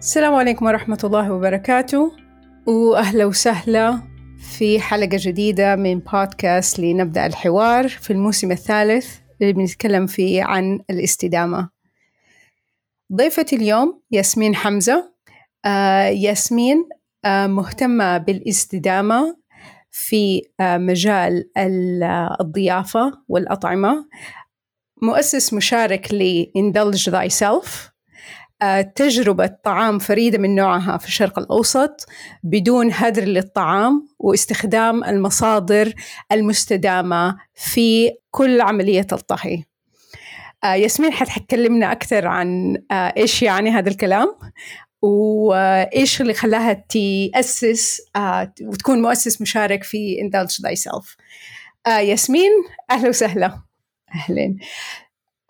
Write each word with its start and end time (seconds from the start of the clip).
السلام 0.00 0.34
عليكم 0.34 0.66
ورحمة 0.66 0.98
الله 1.04 1.32
وبركاته. 1.32 2.12
وأهلا 2.66 3.24
وسهلا 3.24 4.02
في 4.56 4.80
حلقة 4.80 5.18
جديدة 5.20 5.76
من 5.76 5.98
بودكاست 5.98 6.78
لنبدأ 6.78 7.26
الحوار 7.26 7.88
في 7.88 8.12
الموسم 8.12 8.52
الثالث 8.52 9.18
اللي 9.40 9.52
بنتكلم 9.52 10.06
فيه 10.06 10.42
عن 10.44 10.80
الاستدامة. 10.90 11.70
ضيفتي 13.12 13.56
اليوم 13.56 14.02
ياسمين 14.10 14.54
حمزة. 14.54 15.12
آه 15.64 16.04
ياسمين 16.04 16.88
آه 17.24 17.46
مهتمة 17.46 18.18
بالاستدامة 18.18 19.36
في 19.90 20.42
آه 20.60 20.78
مجال 20.78 21.50
الضيافة 22.40 23.12
والأطعمة. 23.28 24.06
مؤسس 25.02 25.54
مشارك 25.54 26.14
لإندلج 26.14 27.10
Thyself. 27.10 27.26
سيلف 27.28 27.99
تجربة 28.94 29.46
طعام 29.46 29.98
فريدة 29.98 30.38
من 30.38 30.54
نوعها 30.54 30.98
في 30.98 31.06
الشرق 31.06 31.38
الأوسط 31.38 32.06
بدون 32.42 32.90
هدر 32.92 33.24
للطعام 33.24 34.08
واستخدام 34.18 35.04
المصادر 35.04 35.94
المستدامة 36.32 37.36
في 37.54 38.10
كل 38.30 38.60
عملية 38.60 39.06
الطهي. 39.12 39.62
آه 40.64 40.74
ياسمين 40.74 41.12
حتكلمنا 41.12 41.92
أكثر 41.92 42.26
عن 42.26 42.76
آه 42.90 43.12
إيش 43.16 43.42
يعني 43.42 43.70
هذا 43.70 43.88
الكلام؟ 43.88 44.28
وإيش 45.02 46.20
اللي 46.20 46.34
خلاها 46.34 46.72
تأسس 46.72 48.00
آه 48.16 48.52
وتكون 48.62 49.02
مؤسس 49.02 49.40
مشارك 49.42 49.84
في 49.84 50.16
Indulge 50.16 50.52
Thyself. 50.66 51.16
آه 51.86 51.98
ياسمين 51.98 52.50
أهلا 52.90 53.08
وسهلا. 53.08 53.60
أهلين. 54.14 54.58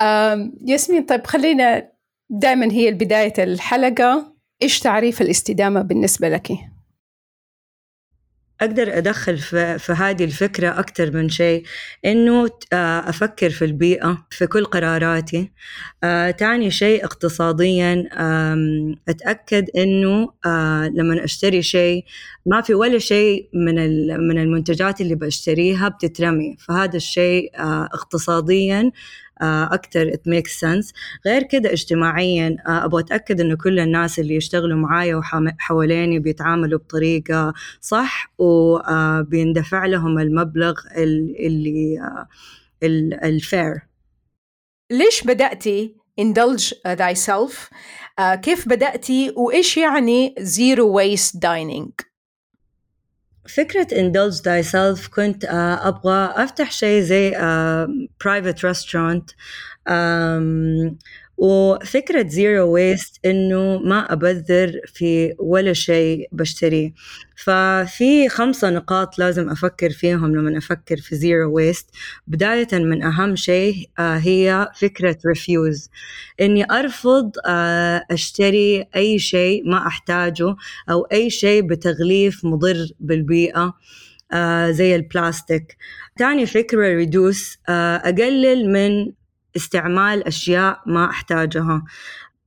آه 0.00 0.50
ياسمين 0.66 1.02
طيب 1.04 1.26
خلينا 1.26 1.90
دائما 2.30 2.72
هي 2.72 2.92
بداية 2.92 3.32
الحلقة. 3.38 4.34
إيش 4.62 4.80
تعريف 4.80 5.22
الاستدامة 5.22 5.82
بالنسبة 5.82 6.28
لك؟ 6.28 6.52
أقدر 8.60 8.98
أدخل 8.98 9.38
في, 9.38 9.78
في 9.78 9.92
هذه 9.92 10.24
الفكرة 10.24 10.68
أكثر 10.78 11.16
من 11.16 11.28
شيء 11.28 11.62
إنه 12.04 12.50
آه، 12.72 13.08
أفكر 13.08 13.50
في 13.50 13.64
البيئة 13.64 14.26
في 14.30 14.46
كل 14.46 14.64
قراراتي. 14.64 15.52
آه، 16.04 16.30
تاني 16.30 16.70
شيء 16.70 17.04
اقتصاديا 17.04 18.08
أتأكد 19.08 19.70
إنه 19.76 20.28
آه، 20.46 20.88
لما 20.94 21.24
أشتري 21.24 21.62
شيء 21.62 22.04
ما 22.46 22.60
في 22.60 22.74
ولا 22.74 22.98
شيء 22.98 23.48
من 23.54 23.74
من 24.28 24.38
المنتجات 24.38 25.00
اللي 25.00 25.14
بشتريها 25.14 25.88
بتترمي. 25.88 26.56
فهذا 26.58 26.96
الشيء 26.96 27.50
اقتصاديا 27.94 28.90
أكثر 29.42 30.10
it 30.10 30.30
makes 30.30 30.50
sense. 30.60 30.92
غير 31.26 31.42
كده 31.42 31.72
اجتماعيا 31.72 32.56
أبغى 32.66 33.02
أتأكد 33.02 33.40
إنه 33.40 33.56
كل 33.56 33.80
الناس 33.80 34.18
اللي 34.18 34.34
يشتغلوا 34.34 34.78
معايا 34.78 35.16
وحواليني 35.16 36.18
بيتعاملوا 36.18 36.78
بطريقة 36.78 37.54
صح 37.80 38.32
وبيندفع 38.38 39.86
لهم 39.86 40.18
المبلغ 40.18 40.74
اللي 40.96 41.98
الفير. 43.24 43.80
ليش 44.90 45.24
بدأتي 45.24 45.96
indulge 46.20 46.74
thyself 46.86 47.70
كيف 48.42 48.68
بدأتي 48.68 49.32
وإيش 49.36 49.76
يعني 49.76 50.34
zero 50.38 50.84
waste 50.98 51.36
dining 51.36 52.09
فكرة 53.47 53.87
indulge 53.87 54.41
thyself 54.41 55.09
كنت 55.09 55.45
أبغى 55.81 56.43
أفتح 56.43 56.71
شيء 56.71 57.01
زي 57.01 57.31
private 58.23 58.59
restaurant 58.59 59.35
وفكرة 61.40 62.28
zero 62.28 62.72
waste 62.72 63.26
إنه 63.26 63.78
ما 63.78 64.12
أبذر 64.12 64.80
في 64.86 65.34
ولا 65.38 65.72
شيء 65.72 66.28
بشتريه. 66.32 66.92
ففي 67.36 68.28
خمسة 68.28 68.70
نقاط 68.70 69.18
لازم 69.18 69.50
أفكر 69.50 69.90
فيهم 69.90 70.36
لما 70.36 70.58
أفكر 70.58 70.96
في 70.96 71.16
zero 71.16 71.52
waste 71.56 71.90
بداية 72.26 72.68
من 72.72 73.02
أهم 73.02 73.36
شيء 73.36 73.90
آه، 73.98 74.16
هي 74.16 74.68
فكرة 74.74 75.16
refuse 75.26 75.90
إني 76.40 76.70
أرفض 76.72 77.32
آه، 77.46 78.02
أشتري 78.10 78.86
أي 78.96 79.18
شيء 79.18 79.68
ما 79.70 79.86
أحتاجه 79.86 80.56
أو 80.90 81.02
أي 81.12 81.30
شيء 81.30 81.62
بتغليف 81.62 82.44
مضر 82.44 82.88
بالبيئة 83.00 83.74
آه 84.32 84.70
زي 84.70 84.96
البلاستيك 84.96 85.76
تاني 86.16 86.46
فكرة 86.46 86.94
reduce 86.94 87.58
أقلل 87.68 88.72
من 88.72 89.12
استعمال 89.56 90.26
أشياء 90.26 90.80
ما 90.86 91.10
أحتاجها 91.10 91.84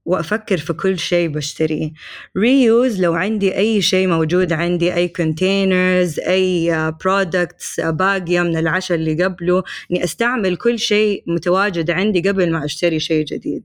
وأفكر 0.05 0.57
في 0.57 0.73
كل 0.73 0.99
شيء 0.99 1.27
بشتريه. 1.27 1.91
reuse 2.37 3.01
لو 3.01 3.13
عندي 3.13 3.57
أي 3.57 3.81
شيء 3.81 4.07
موجود 4.07 4.53
عندي 4.53 4.93
أي 4.93 5.07
containers 5.07 6.19
أي 6.19 6.91
products 7.03 7.79
باقية 7.79 8.41
من 8.41 8.57
العشاء 8.57 8.97
اللي 8.97 9.23
قبله 9.23 9.63
إني 9.91 10.03
أستعمل 10.03 10.55
كل 10.55 10.79
شيء 10.79 11.23
متواجد 11.27 11.91
عندي 11.91 12.29
قبل 12.29 12.51
ما 12.51 12.65
أشتري 12.65 12.99
شيء 12.99 13.25
جديد. 13.25 13.63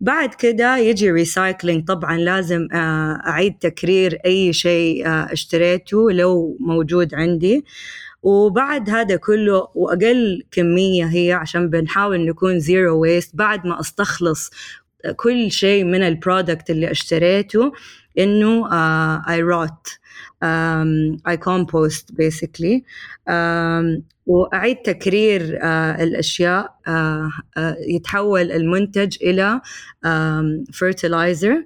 بعد 0.00 0.34
كده 0.34 0.76
يجي 0.76 1.10
recycling 1.10 1.84
طبعا 1.84 2.18
لازم 2.18 2.68
آه، 2.72 3.22
أعيد 3.26 3.58
تكرير 3.58 4.18
أي 4.26 4.52
شيء 4.52 5.06
آه، 5.06 5.32
اشتريته 5.32 6.10
لو 6.10 6.56
موجود 6.60 7.14
عندي. 7.14 7.64
وبعد 8.22 8.90
هذا 8.90 9.16
كله 9.16 9.68
وأقل 9.74 10.42
كمية 10.50 11.04
هي 11.04 11.32
عشان 11.32 11.70
بنحاول 11.70 12.26
نكون 12.26 12.60
zero 12.60 13.00
waste 13.00 13.36
بعد 13.36 13.66
ما 13.66 13.80
أستخلص 13.80 14.50
كل 15.16 15.50
شيء 15.50 15.84
من 15.84 16.02
ال 16.02 16.10
product 16.10 16.70
اللي 16.70 16.90
اشتريته 16.90 17.72
إنه 18.18 18.68
I 19.28 19.40
rot 19.40 19.88
I 21.28 21.36
compost 21.36 22.12
basically 22.12 22.84
وأعيد 24.26 24.76
تكرير 24.76 25.58
uh, 25.58 25.64
الأشياء 26.00 26.64
uh, 26.66 26.90
uh, 26.90 27.60
يتحول 27.88 28.52
المنتج 28.52 29.16
إلى 29.22 29.60
fertilizer. 30.72 31.64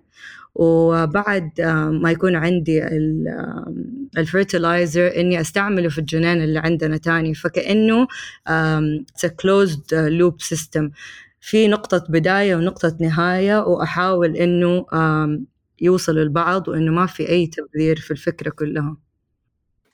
وبعد 0.54 1.60
ما 2.02 2.10
يكون 2.10 2.36
عندي 2.36 2.82
ال 4.18 4.27
fertilizer 4.27 5.16
إني 5.16 5.40
أستعمله 5.40 5.88
في 5.88 5.98
الجنان 5.98 6.42
اللي 6.42 6.58
عندنا 6.58 6.96
تاني. 6.96 7.34
فكأنه 7.34 8.06
a 9.24 9.28
closed 9.28 9.92
loop 9.92 10.54
system. 10.54 10.90
في 11.40 11.68
نقطة 11.68 12.04
بداية 12.08 12.56
ونقطة 12.56 12.96
نهاية 13.00 13.58
وأحاول 13.66 14.36
إنه 14.36 14.86
يوصلوا 15.80 16.24
لبعض 16.24 16.68
وإنه 16.68 16.92
ما 16.92 17.06
في 17.06 17.28
أي 17.28 17.46
تبذير 17.46 17.96
في 17.96 18.10
الفكرة 18.10 18.50
كلها. 18.50 18.96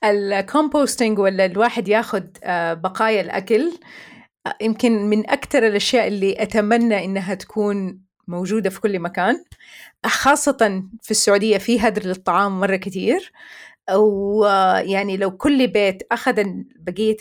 الكومبوستنج 0.03 1.19
ولا 1.19 1.45
الواحد 1.45 1.87
ياخذ 1.87 2.23
آه، 2.43 2.73
بقايا 2.73 3.21
الأكل 3.21 3.71
آه، 4.47 4.55
يمكن 4.61 5.09
من 5.09 5.29
أكثر 5.29 5.67
الأشياء 5.67 6.07
اللي 6.07 6.43
أتمنى 6.43 7.05
إنها 7.05 7.33
تكون 7.33 8.01
موجودة 8.27 8.69
في 8.69 8.81
كل 8.81 8.99
مكان. 8.99 9.35
خاصة 10.05 10.83
في 11.01 11.11
السعودية 11.11 11.57
في 11.57 11.79
هدر 11.79 12.05
للطعام 12.05 12.59
مرة 12.59 12.75
كتير. 12.75 13.31
ويعني 13.95 15.17
لو 15.17 15.37
كل 15.37 15.67
بيت 15.67 16.03
أخذ 16.11 16.43
بقية 16.79 17.17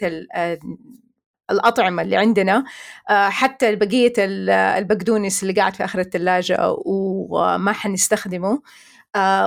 الأطعمة 1.51 2.03
اللي 2.03 2.17
عندنا 2.17 2.65
حتى 3.09 3.77
بقية 3.77 4.12
البقدونس 4.19 5.43
اللي 5.43 5.55
قاعد 5.55 5.75
في 5.75 5.85
آخر 5.85 6.01
الثلاجة 6.01 6.77
وما 6.85 7.73
حنستخدمه 7.73 8.62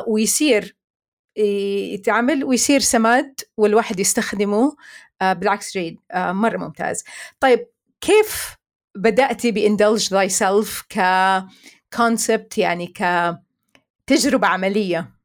ويصير 0.08 0.76
يتعمل 1.94 2.44
ويصير 2.44 2.80
سماد 2.80 3.40
والواحد 3.58 4.00
يستخدمه 4.00 4.76
بالعكس 5.22 5.74
جيد 5.74 6.00
مرة 6.16 6.58
ممتاز. 6.58 7.04
طيب 7.40 7.68
كيف 8.02 8.56
بدأتي 8.96 9.52
ب 9.52 9.59
indulge 9.59 10.10
thyself 10.14 10.84
ك 11.92 12.00
concept 12.00 12.58
يعني 12.58 12.94
كتجربة 14.08 14.48
عملية. 14.48 15.20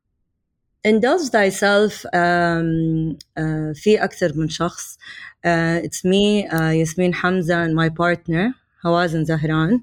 Indulge 0.88 1.30
thyself 1.30 1.94
um, 2.04 3.16
uh, 3.38 3.72
في 3.74 3.96
أكثر 4.04 4.32
من 4.36 4.48
شخص. 4.48 4.98
Uh, 5.46 5.82
It's 5.84 6.04
me, 6.04 6.50
uh, 6.50 6.54
ياسمين 6.54 7.14
حمزة 7.14 7.66
and 7.66 7.70
my 7.70 7.88
partner 7.88 8.54
هوازن 8.86 9.24
زهران 9.24 9.80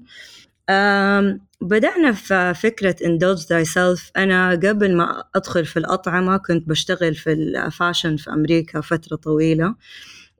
um, 0.70 1.40
بدأنا 1.60 2.12
في 2.12 2.54
فكرة 2.54 2.96
indulge 3.02 3.40
thyself. 3.40 4.10
أنا 4.16 4.50
قبل 4.50 4.96
ما 4.96 5.24
أدخل 5.34 5.64
في 5.64 5.76
الأطعمة 5.78 6.36
كنت 6.36 6.68
بشتغل 6.68 7.14
في 7.14 7.32
ال 7.32 7.43
fashion 7.43 8.16
في 8.16 8.30
أمريكا 8.30 8.80
فترة 8.80 9.16
طويلة. 9.16 9.74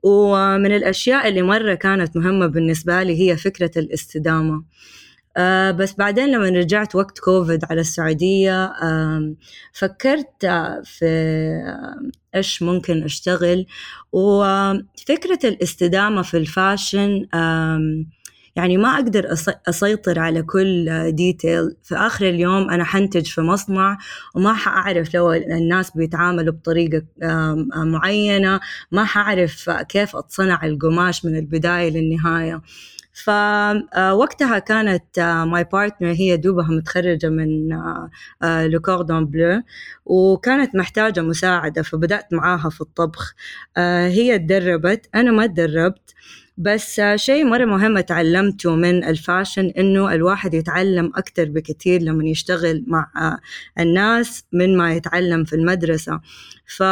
ومن 0.03 0.75
الأشياء 0.75 1.27
اللي 1.27 1.41
مرة 1.41 1.73
كانت 1.73 2.17
مهمة 2.17 2.47
بالنسبة 2.47 3.03
لي 3.03 3.21
هي 3.21 3.37
فكرة 3.37 3.71
الاستدامة. 3.77 4.63
آه 5.37 5.71
بس 5.71 5.93
بعدين 5.93 6.31
لما 6.31 6.49
رجعت 6.49 6.95
وقت 6.95 7.19
كوفيد 7.19 7.65
على 7.69 7.81
السعودية 7.81 8.65
آه 8.65 9.33
فكرت 9.73 10.45
في 10.83 11.05
إيش 12.35 12.61
ممكن 12.63 13.03
أشتغل. 13.03 13.65
وفكرة 14.11 15.39
الاستدامة 15.43 16.21
في 16.21 16.37
ال 16.37 16.48
fashion 16.48 17.25
يعني 18.55 18.77
ما 18.77 18.95
أقدر 18.95 19.27
أسيطر 19.69 20.19
على 20.19 20.41
كل 20.43 21.11
detail 21.11 21.75
في 21.83 21.95
آخر 21.95 22.29
اليوم 22.29 22.69
أنا 22.69 22.83
حأنتج 22.83 23.25
في 23.25 23.41
مصنع 23.41 23.97
وما 24.35 24.53
حأعرف 24.53 25.13
لو 25.15 25.33
الناس 25.33 25.91
بيتعاملوا 25.97 26.53
بطريقة 26.53 27.03
معينة. 27.75 28.59
ما 28.91 29.05
حأعرف 29.05 29.69
كيف 29.69 30.15
أتصنع 30.15 30.65
القماش 30.65 31.25
من 31.25 31.35
البداية 31.35 31.89
للنهاية. 31.89 32.61
فوقتها 33.13 34.59
كانت 34.59 35.19
my 35.47 35.63
partner 35.63 36.11
هي 36.11 36.37
دوبها 36.37 36.67
متخرجة 36.67 37.29
من 37.29 37.69
Le 38.43 38.63
Cordon 38.63 39.25
Bleu 39.25 39.61
وكانت 40.05 40.75
محتاجة 40.75 41.21
مساعدة 41.21 41.81
فبدأت 41.81 42.33
معاها 42.33 42.69
في 42.69 42.81
الطبخ. 42.81 43.33
هي 44.07 44.39
تدربت 44.39 45.09
أنا 45.15 45.31
ما 45.31 45.45
تدربت 45.47 46.13
بس 46.57 47.01
شيء 47.15 47.45
مرة 47.45 47.65
مهم 47.65 47.99
تعلمته 47.99 48.75
من 48.75 49.03
الفاشن 49.03 49.71
إنه 49.77 50.13
الواحد 50.13 50.53
يتعلم 50.53 51.11
أكتر 51.15 51.45
بكثير 51.49 52.01
لما 52.01 52.25
يشتغل 52.25 52.83
مع 52.87 53.11
الناس 53.79 54.43
من 54.53 54.77
ما 54.77 54.93
يتعلم 54.93 55.43
في 55.43 55.55
المدرسة. 55.55 56.21
ف 56.65 56.83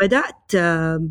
بدأت 0.00 0.56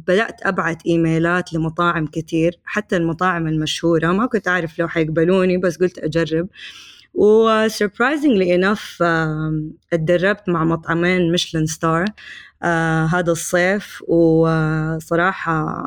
بدأت 0.07 0.41
أبعت 0.43 0.85
إيميلات 0.85 1.53
لمطاعم 1.53 2.07
كتير 2.07 2.59
حتى 2.65 2.97
المطاعم 2.97 3.47
المشهورة. 3.47 4.07
ما 4.11 4.25
كنت 4.25 4.47
أعرف 4.47 4.79
لو 4.79 4.87
حيقبلوني 4.87 5.57
بس 5.57 5.77
قلت 5.77 5.97
أجرب. 5.99 6.47
و 7.13 7.67
surprisingly 7.67 8.47
enough 8.61 9.01
اتدربت 9.93 10.49
مع 10.49 10.63
مطعمين 10.63 11.31
ميشلان 11.31 11.65
ستار 11.65 12.05
هذا 13.13 13.31
الصيف. 13.31 14.03
وصراحة 14.07 15.83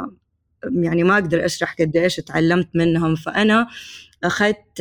يعني 0.73 1.03
ما 1.05 1.15
أقدر 1.15 1.45
أشرح 1.45 1.77
قديش 1.81 2.17
تعلمت 2.17 2.69
منهم. 2.75 3.15
فأنا 3.15 3.67
أخذت 4.25 4.81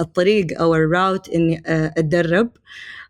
الطريق 0.00 0.60
أو 0.60 0.74
ال 0.74 0.83
route 0.83 1.28
إني 1.28 1.62
أتدرب. 1.66 2.50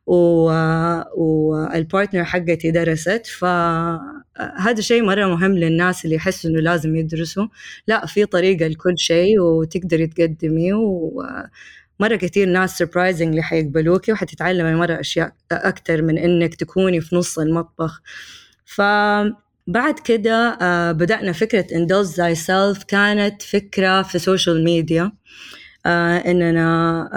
وال 0.07 0.55
partner 0.55 2.25
حقتي 2.25 2.71
درست. 2.71 3.27
فهذا 3.27 4.81
شيء 4.81 5.03
مرة 5.03 5.27
مهم 5.27 5.53
للناس 5.59 6.05
اللي 6.05 6.17
يحسوا 6.17 6.51
إنه 6.51 6.61
لازم 6.61 6.97
يدرسوا. 6.97 7.47
لا 7.87 8.07
في 8.07 8.27
طريقة 8.27 8.67
لكل 8.67 8.99
شيء 8.99 9.41
وتقدري 9.41 10.07
تقدمي 10.07 10.73
ومرة 10.73 12.17
كثير 12.17 12.49
ناس 12.49 12.79
surprisingly 12.79 13.43
حيقبلوكي 13.43 14.13
وحتتعلمي 14.13 14.75
مرة 14.75 15.01
أشياء 15.01 15.33
أكثر 15.53 16.03
من 16.03 16.19
إنك 16.19 16.55
تكوني 16.55 17.01
في 17.01 17.17
نص 17.17 17.39
المطبخ. 17.39 18.03
فبعد 18.65 19.99
كده 20.05 20.59
آه، 20.63 20.93
بدأنا 20.93 21.33
فكرة 21.33 21.67
indulge 21.67 22.09
thyself. 22.17 22.85
كانت 22.85 23.43
فكرة 23.43 24.03
في 24.03 24.19
social 24.19 24.65
media 24.65 25.13
آه، 25.87 26.17
إننا 26.17 27.11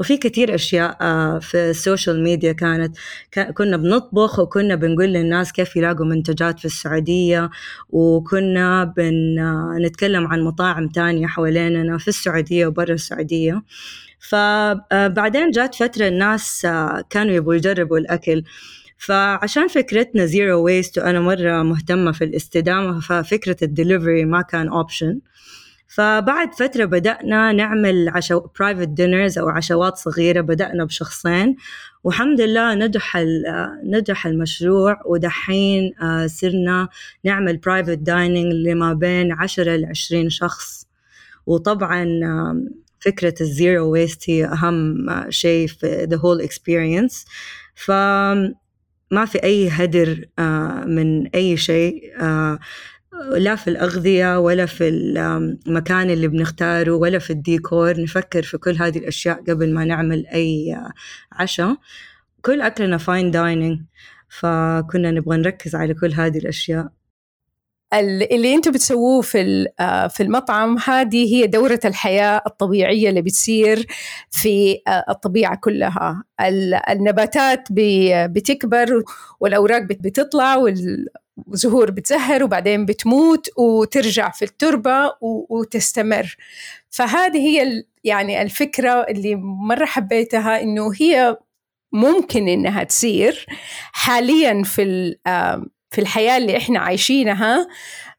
وفي 0.00 0.16
كتير 0.16 0.54
أشياء 0.54 0.96
آه، 1.00 1.38
في 1.38 1.70
ال 1.70 1.77
social 1.77 2.22
media 2.22 2.52
كانت. 2.52 2.96
كنا 3.54 3.76
بنطبخ 3.76 4.38
وكنا 4.38 4.74
بنقول 4.74 5.06
للناس 5.06 5.52
كيف 5.52 5.76
يلاقوا 5.76 6.06
منتجات 6.06 6.58
في 6.58 6.64
السعودية 6.64 7.50
وكنا 7.90 8.84
بنتكلم 8.84 10.26
عن 10.26 10.40
مطاعم 10.40 10.88
تانية 10.88 11.26
حواليننا 11.26 11.98
في 11.98 12.08
السعودية 12.08 12.66
وبرا 12.66 12.94
السعودية. 12.94 13.62
فبعدين 14.18 15.50
جات 15.50 15.74
فترة 15.74 16.08
الناس 16.08 16.64
آه، 16.64 17.04
كانوا 17.10 17.32
يبغوا 17.34 17.54
يجربوا 17.54 17.98
الأكل. 17.98 18.44
فعشان 18.98 19.68
فكرتنا 19.68 20.26
zero 20.26 20.64
waste 20.64 20.98
وأنا 20.98 21.20
مرة 21.20 21.62
مهتمة 21.62 22.12
في 22.12 22.24
الاستدامة 22.24 23.00
ففكرة 23.00 23.56
الدليفري 23.62 24.24
ما 24.24 24.42
كان 24.42 24.68
option 24.68 25.20
فبعد 25.86 26.54
فترة 26.54 26.84
بدأنا 26.84 27.52
نعمل 27.52 28.08
عشو 28.08 28.40
private 28.58 28.88
dinners 28.88 29.38
أو 29.38 29.48
عشوات 29.48 29.96
صغيرة 29.96 30.40
بدأنا 30.40 30.84
بشخصين 30.84 31.56
والحمد 32.04 32.40
لله 32.40 32.74
نجح 32.74 33.16
نجح 33.84 34.26
المشروع 34.26 35.00
ودحين 35.06 35.92
آه، 36.02 36.26
صرنا 36.26 36.88
نعمل 37.24 37.56
private 37.56 37.98
dining 37.98 38.52
لما 38.52 38.92
بين 38.92 39.32
عشرة 39.32 39.76
لعشرين 39.76 40.30
شخص. 40.30 40.86
وطبعا 41.46 42.06
فكرة 43.00 43.34
ال 43.40 43.50
zero 43.50 43.92
waste 43.92 44.30
هي 44.30 44.44
أهم 44.44 45.06
شيء 45.30 45.66
في 45.66 46.06
the 46.06 46.18
whole 46.18 46.48
experience. 46.48 47.26
فما 47.74 49.24
في 49.26 49.42
أي 49.42 49.68
هدر 49.68 50.24
آه، 50.38 50.84
من 50.84 51.26
أي 51.26 51.56
شيء 51.56 52.12
آه، 52.20 52.58
لا 53.22 53.56
في 53.56 53.70
الأغذية 53.70 54.38
ولا 54.38 54.66
في 54.66 54.88
المكان 54.88 56.10
اللي 56.10 56.28
بنختاره 56.28 56.92
ولا 56.92 57.18
في 57.18 57.30
الديكور 57.30 58.00
نفكر 58.00 58.42
في 58.42 58.58
كل 58.58 58.76
هذه 58.76 58.98
الأشياء 58.98 59.42
قبل 59.48 59.74
ما 59.74 59.84
نعمل 59.84 60.26
أي 60.26 60.80
عشاء. 61.32 61.76
كل 62.42 62.60
أكلنا 62.60 62.98
fine 62.98 63.30
dining 63.30 63.80
فكنا 64.28 65.10
نبغى 65.10 65.36
نركز 65.36 65.74
على 65.74 65.94
كل 65.94 66.12
هذه 66.12 66.38
الأشياء. 66.38 66.88
اللي 68.32 68.54
أنتم 68.54 68.70
بتسووه 68.70 69.22
في 69.22 69.66
في 70.10 70.22
المطعم 70.22 70.78
هذه 70.78 71.34
هي 71.34 71.46
دورة 71.46 71.80
الحياة 71.84 72.42
الطبيعية 72.46 73.08
اللي 73.08 73.22
بتصير 73.22 73.86
في 74.30 74.78
آه، 74.88 75.04
الطبيعة 75.08 75.56
كلها. 75.56 76.24
النباتات 76.90 77.68
بتكبر 78.26 79.02
والأوراق 79.40 79.82
بتطلع 79.82 80.56
والزهور 81.46 81.90
بتزهر 81.90 82.44
وبعدين 82.44 82.86
بتموت 82.86 83.48
وترجع 83.58 84.30
في 84.30 84.44
التربة 84.44 85.12
وتستمر. 85.20 86.36
فهذه 86.90 87.38
هي 87.38 87.84
يعني 88.04 88.42
الفكرة 88.42 88.92
اللي 88.92 89.34
مرة 89.44 89.84
حبيتها 89.84 90.62
إنه 90.62 90.92
هي 91.00 91.36
ممكن 91.92 92.48
إنها 92.48 92.84
تصير 92.84 93.46
حاليا 93.92 94.62
في 94.62 95.16
في 95.90 96.00
الحياة 96.00 96.36
اللي 96.36 96.56
إحنا 96.56 96.78
عايشينها. 96.78 97.68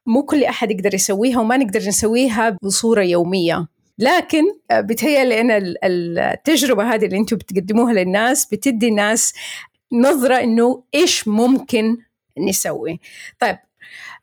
مو 0.06 0.22
كل 0.22 0.44
أحد 0.44 0.70
يقدر 0.70 0.94
يسويها 0.94 1.40
وما 1.40 1.56
نقدر 1.56 1.80
نسويها 1.80 2.58
بصورة 2.62 3.02
يومية. 3.02 3.66
لكن 3.98 4.42
آه، 4.70 4.80
بتهيألي 4.80 5.40
أن 5.40 5.74
التجربة 5.84 6.94
هذه 6.94 7.04
اللي 7.04 7.16
أنتم 7.16 7.36
بتقدموها 7.36 7.92
للناس 7.92 8.46
بتدي 8.46 8.88
الناس 8.88 9.34
نظرة 9.92 10.34
إنه 10.34 10.82
إيش 10.94 11.28
ممكن 11.28 11.96
نسوي. 12.38 13.00
طيب 13.40 13.58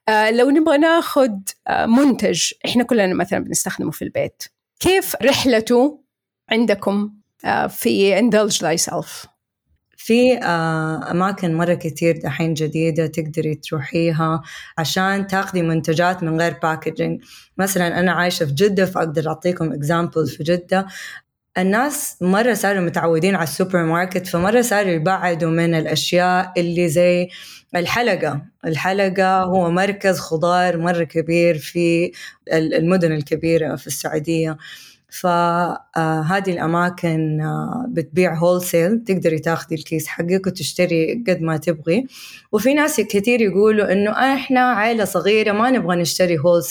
آه 0.10 0.32
لو 0.32 0.50
نبغى 0.50 0.78
ناخذ 0.78 1.32
آه 1.68 1.86
منتج 1.86 2.52
إحنا 2.66 2.84
كلنا 2.84 3.14
مثلا 3.14 3.40
بنستخدمه 3.40 3.92
في 3.92 4.02
البيت 4.02 4.44
كيف 4.80 5.16
رحلته 5.22 6.00
عندكم 6.50 7.14
آه 7.46 7.68
في 7.68 8.22
indulge 8.22 8.58
thyself 8.58 9.28
في 9.98 10.38
آه، 10.38 11.12
أماكن 11.12 11.54
مرة 11.56 11.74
كتير 11.74 12.18
دحين 12.18 12.54
جديدة 12.54 13.08
تقدري 13.08 13.56
تروحيها 13.56 14.42
عشان 14.78 15.28
تاخذي 15.28 15.62
منتجات 15.62 16.24
من 16.24 16.42
غير 16.42 16.56
packaging 16.64 17.24
مثلا 17.58 18.00
أنا 18.00 18.12
عايشة 18.12 18.46
في 18.46 18.54
جدة 18.54 18.86
فأقدر 18.86 19.28
أعطيكم 19.28 19.74
example 19.74 20.28
في 20.28 20.44
جدة. 20.44 20.88
الناس 21.58 22.18
مرة 22.22 22.54
صاروا 22.54 22.82
متعودين 22.82 23.36
على 23.36 23.44
السوبرماركت 23.44 24.28
فمرة 24.28 24.62
صاروا 24.62 24.92
يبعدوا 24.92 25.52
من 25.52 25.76
الأشياء 25.76 26.54
اللي 26.58 26.90
زي 26.90 27.30
الحلقة. 27.76 28.42
الحلقة 28.66 29.44
هو 29.44 29.72
مركز 29.72 30.20
خضار 30.20 30.78
مرة 30.78 31.04
كبير 31.04 31.58
في 31.58 32.12
المدن 32.54 33.12
الكبيرة 33.12 33.76
في 33.76 33.88
السعودية. 33.88 34.58
فهذه 35.10 36.52
الأماكن 36.52 37.42
آه، 37.42 37.86
بتبيع 37.90 38.36
wholesale 38.36 39.04
تقدري 39.04 39.40
تاخذي 39.40 39.76
الكيس 39.76 40.08
حقك 40.08 40.48
وتشتري 40.48 41.24
قد 41.28 41.42
ما 41.42 41.58
تبغي. 41.58 42.08
وفي 42.52 42.74
ناس 42.74 43.02
كثير 43.02 43.42
يقولوا 43.42 43.92
إنه 43.92 44.12
إحنا 44.12 44.60
عائلة 44.60 45.06
صغيرة 45.06 45.52
ما 45.52 45.72
نبغى 45.72 45.96
نشتري 45.96 46.38
هول 46.38 46.64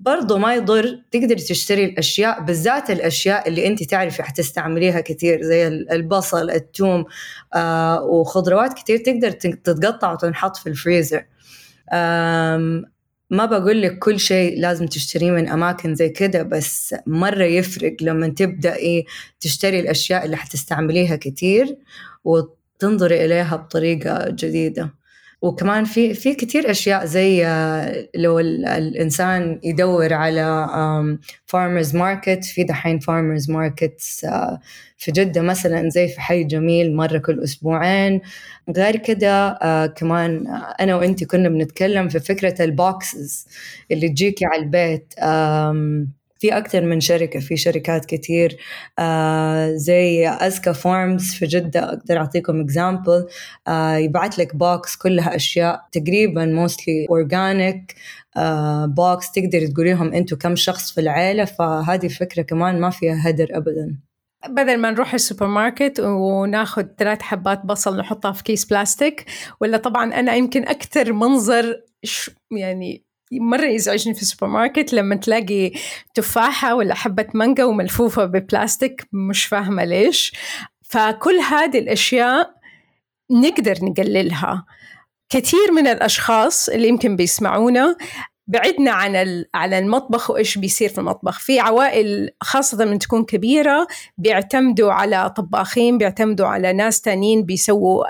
برضو 0.00 0.38
ما 0.38 0.54
يضر 0.54 1.02
تقدري 1.10 1.34
تشتري 1.34 1.84
الأشياء 1.84 2.40
بالذات 2.42 2.90
الأشياء 2.90 3.48
اللي 3.48 3.66
أنت 3.66 3.82
تعرفي 3.82 4.22
حتستعمليها 4.22 5.00
كثير 5.00 5.42
زي 5.42 5.68
البصل 5.68 6.50
الثوم 6.50 7.04
آه 7.54 8.02
وخضروات 8.02 8.72
كثير 8.72 8.98
تقدر 8.98 9.30
تتقطع 9.30 10.12
وتنحط 10.12 10.56
في 10.56 10.68
الفريزر. 10.68 11.24
ما 13.30 13.44
بقول 13.46 13.82
لك 13.82 13.98
كل 13.98 14.20
شيء 14.20 14.60
لازم 14.60 14.86
تشتريه 14.86 15.30
من 15.30 15.48
أماكن 15.48 15.94
زي 15.94 16.08
كده 16.08 16.42
بس 16.42 16.94
مرة 17.06 17.44
يفرق 17.44 17.96
لما 18.00 18.28
تبدأي 18.28 19.04
تشتري 19.40 19.80
الأشياء 19.80 20.24
اللي 20.24 20.36
حتستعمليها 20.36 21.16
كتير 21.16 21.76
وتنظري 22.24 23.24
إليها 23.24 23.56
بطريقة 23.56 24.30
جديدة. 24.30 24.99
وكمان 25.42 25.84
في 25.84 26.14
في 26.14 26.34
كثير 26.34 26.70
أشياء 26.70 27.04
زي 27.04 27.46
آه، 27.46 28.08
لو 28.14 28.38
الإنسان 28.38 29.60
يدور 29.64 30.12
على 30.14 30.66
farmers 31.46 31.96
market 31.96 32.44
في 32.44 32.64
دحين 32.64 32.98
farmers 32.98 33.50
market 33.50 34.02
آه، 34.24 34.60
في 34.96 35.12
جدة 35.12 35.42
مثلا 35.42 35.88
زي 35.88 36.08
في 36.08 36.20
حي 36.20 36.44
جميل 36.44 36.96
مرة 36.96 37.18
كل 37.18 37.40
أسبوعين. 37.44 38.20
غير 38.76 38.96
كده 38.96 39.48
آه، 39.48 39.86
كمان 39.86 40.46
أنا 40.80 40.96
وأنت 40.96 41.24
كنا 41.24 41.48
بنتكلم 41.48 42.08
في 42.08 42.20
فكرة 42.20 42.64
ال 42.64 42.78
boxes 42.78 43.46
اللي 43.90 44.08
تجيكي 44.08 44.44
على 44.44 44.62
البيت 44.62 45.14
في 46.40 46.56
أكثر 46.56 46.84
من 46.84 47.00
شركة 47.00 47.40
في 47.40 47.56
شركات 47.56 48.04
كتير 48.04 48.56
آه 48.98 49.72
زي 49.72 50.28
Azka 50.28 50.72
Farms 50.72 51.34
في 51.34 51.46
جدة 51.46 51.84
أقدر 51.84 52.16
أعطيكم 52.16 52.60
example 52.60 53.26
آه 53.68 53.96
يبعث 53.96 54.38
لك 54.38 54.56
box 54.56 54.96
كلها 54.96 55.36
أشياء 55.36 55.88
تقريبا 55.92 56.44
mostly 56.44 57.06
organic 57.10 57.94
box 58.84 59.32
تقدري 59.32 59.68
تقوليهم 59.68 60.12
أنتوا 60.12 60.38
كم 60.38 60.56
شخص 60.56 60.92
في 60.94 61.00
العيلة 61.00 61.44
فهذه 61.44 62.06
الفكرة 62.06 62.42
كمان 62.42 62.80
ما 62.80 62.90
فيها 62.90 63.30
هدر 63.30 63.48
أبدا. 63.50 63.98
بدل 64.48 64.78
ما 64.78 64.90
نروح 64.90 65.14
السوبر 65.14 65.46
ماركت 65.46 66.00
وناخذ 66.00 66.86
ثلاث 66.98 67.22
حبات 67.22 67.66
بصل 67.66 67.98
نحطها 67.98 68.32
في 68.32 68.42
كيس 68.42 68.64
بلاستيك 68.64 69.24
ولا 69.60 69.76
طبعا 69.76 70.14
أنا 70.14 70.34
يمكن 70.34 70.68
أكثر 70.68 71.12
منظر 71.12 71.82
يعني 72.50 73.09
مرة 73.32 73.66
يزعجني 73.66 74.14
في 74.14 74.22
السوبر 74.22 74.46
ماركت 74.52 74.92
لما 74.92 75.16
تلاقي 75.16 75.72
تفاحة 76.14 76.74
ولا 76.74 76.94
حبة 76.94 77.26
مانجا 77.34 77.64
وملفوفة 77.64 78.24
ببلاستيك 78.24 79.08
مش 79.12 79.44
فاهمة 79.44 79.84
ليش. 79.84 80.32
فكل 80.82 81.38
هذه 81.38 81.78
الأشياء 81.78 82.50
نقدر 83.30 83.78
نقللها. 83.82 84.64
كثير 85.28 85.72
من 85.72 85.86
الأشخاص 85.86 86.68
اللي 86.68 86.88
يمكن 86.88 87.16
بيسمعونا 87.16 87.96
بعدنا 88.46 88.90
عن 88.90 89.44
عن 89.54 89.72
المطبخ 89.72 90.30
وإيش 90.30 90.58
بيصير 90.58 90.88
في 90.88 90.98
المطبخ. 90.98 91.40
في 91.40 91.60
عوائل 91.60 92.30
خاصة 92.40 92.84
من 92.84 92.98
تكون 92.98 93.24
كبيرة 93.24 93.86
بيعتمدوا 94.18 94.92
على 94.92 95.30
طباخين 95.36 95.98
بيعتمدوا 95.98 96.46
على 96.46 96.72
ناس 96.72 97.00
تانيين 97.00 97.42
بيسووا 97.44 98.04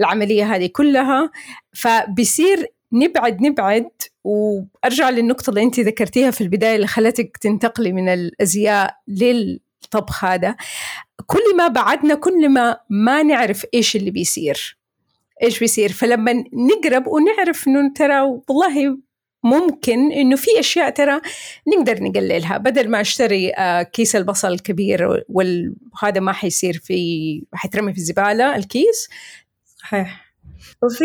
العملية 0.00 0.54
هذه 0.54 0.66
كلها. 0.72 1.30
فبيصير 1.74 2.66
نبعد 2.92 3.42
نبعد 3.42 3.90
وأرجع 4.24 5.10
للنقطة 5.10 5.50
اللي 5.50 5.62
أنت 5.62 5.80
ذكرتيها 5.80 6.30
في 6.30 6.40
البداية 6.40 6.76
اللي 6.76 6.86
خلتك 6.86 7.36
تنتقلي 7.36 7.92
من 7.92 8.08
الأزياء 8.08 8.96
للطبخ 9.08 10.24
هذا. 10.24 10.56
كل 11.26 11.56
ما 11.56 11.68
بعدنا 11.68 12.14
كل 12.14 12.48
ما 12.48 12.76
ما 12.90 13.22
نعرف 13.22 13.66
إيش 13.74 13.96
اللي 13.96 14.10
بيصير 14.10 14.78
إيش 15.42 15.58
بيصير. 15.58 15.92
فلما 15.92 16.44
نقرب 16.52 17.06
ونعرف 17.06 17.68
إنه 17.68 17.92
ترى 17.92 18.20
والله 18.20 18.98
ممكن 19.44 20.12
إنه 20.12 20.36
في 20.36 20.50
أشياء 20.58 20.90
ترى 20.90 21.20
نقدر 21.68 22.02
نقللها. 22.02 22.56
بدل 22.58 22.90
ما 22.90 23.00
أشتري 23.00 23.52
آه، 23.54 23.82
كيس 23.82 24.16
البصل 24.16 24.52
الكبير 24.52 25.24
وهذا 25.28 26.20
ما 26.20 26.32
حيصير 26.32 26.78
في 26.78 27.42
حيترمي 27.54 27.92
في 27.92 27.98
الزبالة 27.98 28.56
الكيس. 28.56 29.08
وفي 30.82 31.04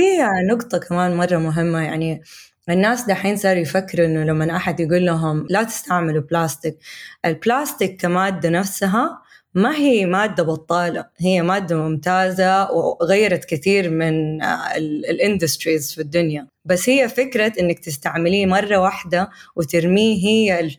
نقطة 0.51 0.77
كمان 0.77 1.15
مرة 1.15 1.37
مهمة 1.37 1.79
يعني 1.79 2.21
الناس 2.69 3.05
دحين 3.05 3.37
صاروا 3.37 3.61
يفكروا 3.61 4.05
إنه 4.05 4.23
لما 4.23 4.55
أحد 4.55 4.79
يقول 4.79 5.05
لهم 5.05 5.47
لا 5.49 5.63
تستعملوا 5.63 6.21
بلاستيك 6.21 6.77
البلاستيك 7.25 8.01
كمادة 8.01 8.49
نفسها 8.49 9.21
ما 9.53 9.75
هي 9.75 10.05
مادة 10.05 10.43
بطالة 10.43 11.05
هي 11.17 11.41
مادة 11.41 11.75
ممتازة 11.77 12.71
وغيرت 12.71 13.45
كثير 13.45 13.89
من 13.89 14.41
ال 15.09 15.17
industries 15.17 15.93
في 15.93 16.01
الدنيا. 16.01 16.47
بس 16.65 16.89
هي 16.89 17.09
فكرة 17.09 17.53
إنك 17.59 17.79
تستعمليه 17.79 18.45
مرة 18.45 18.77
واحدة 18.77 19.29
وترميه 19.55 20.17
هي 20.27 20.69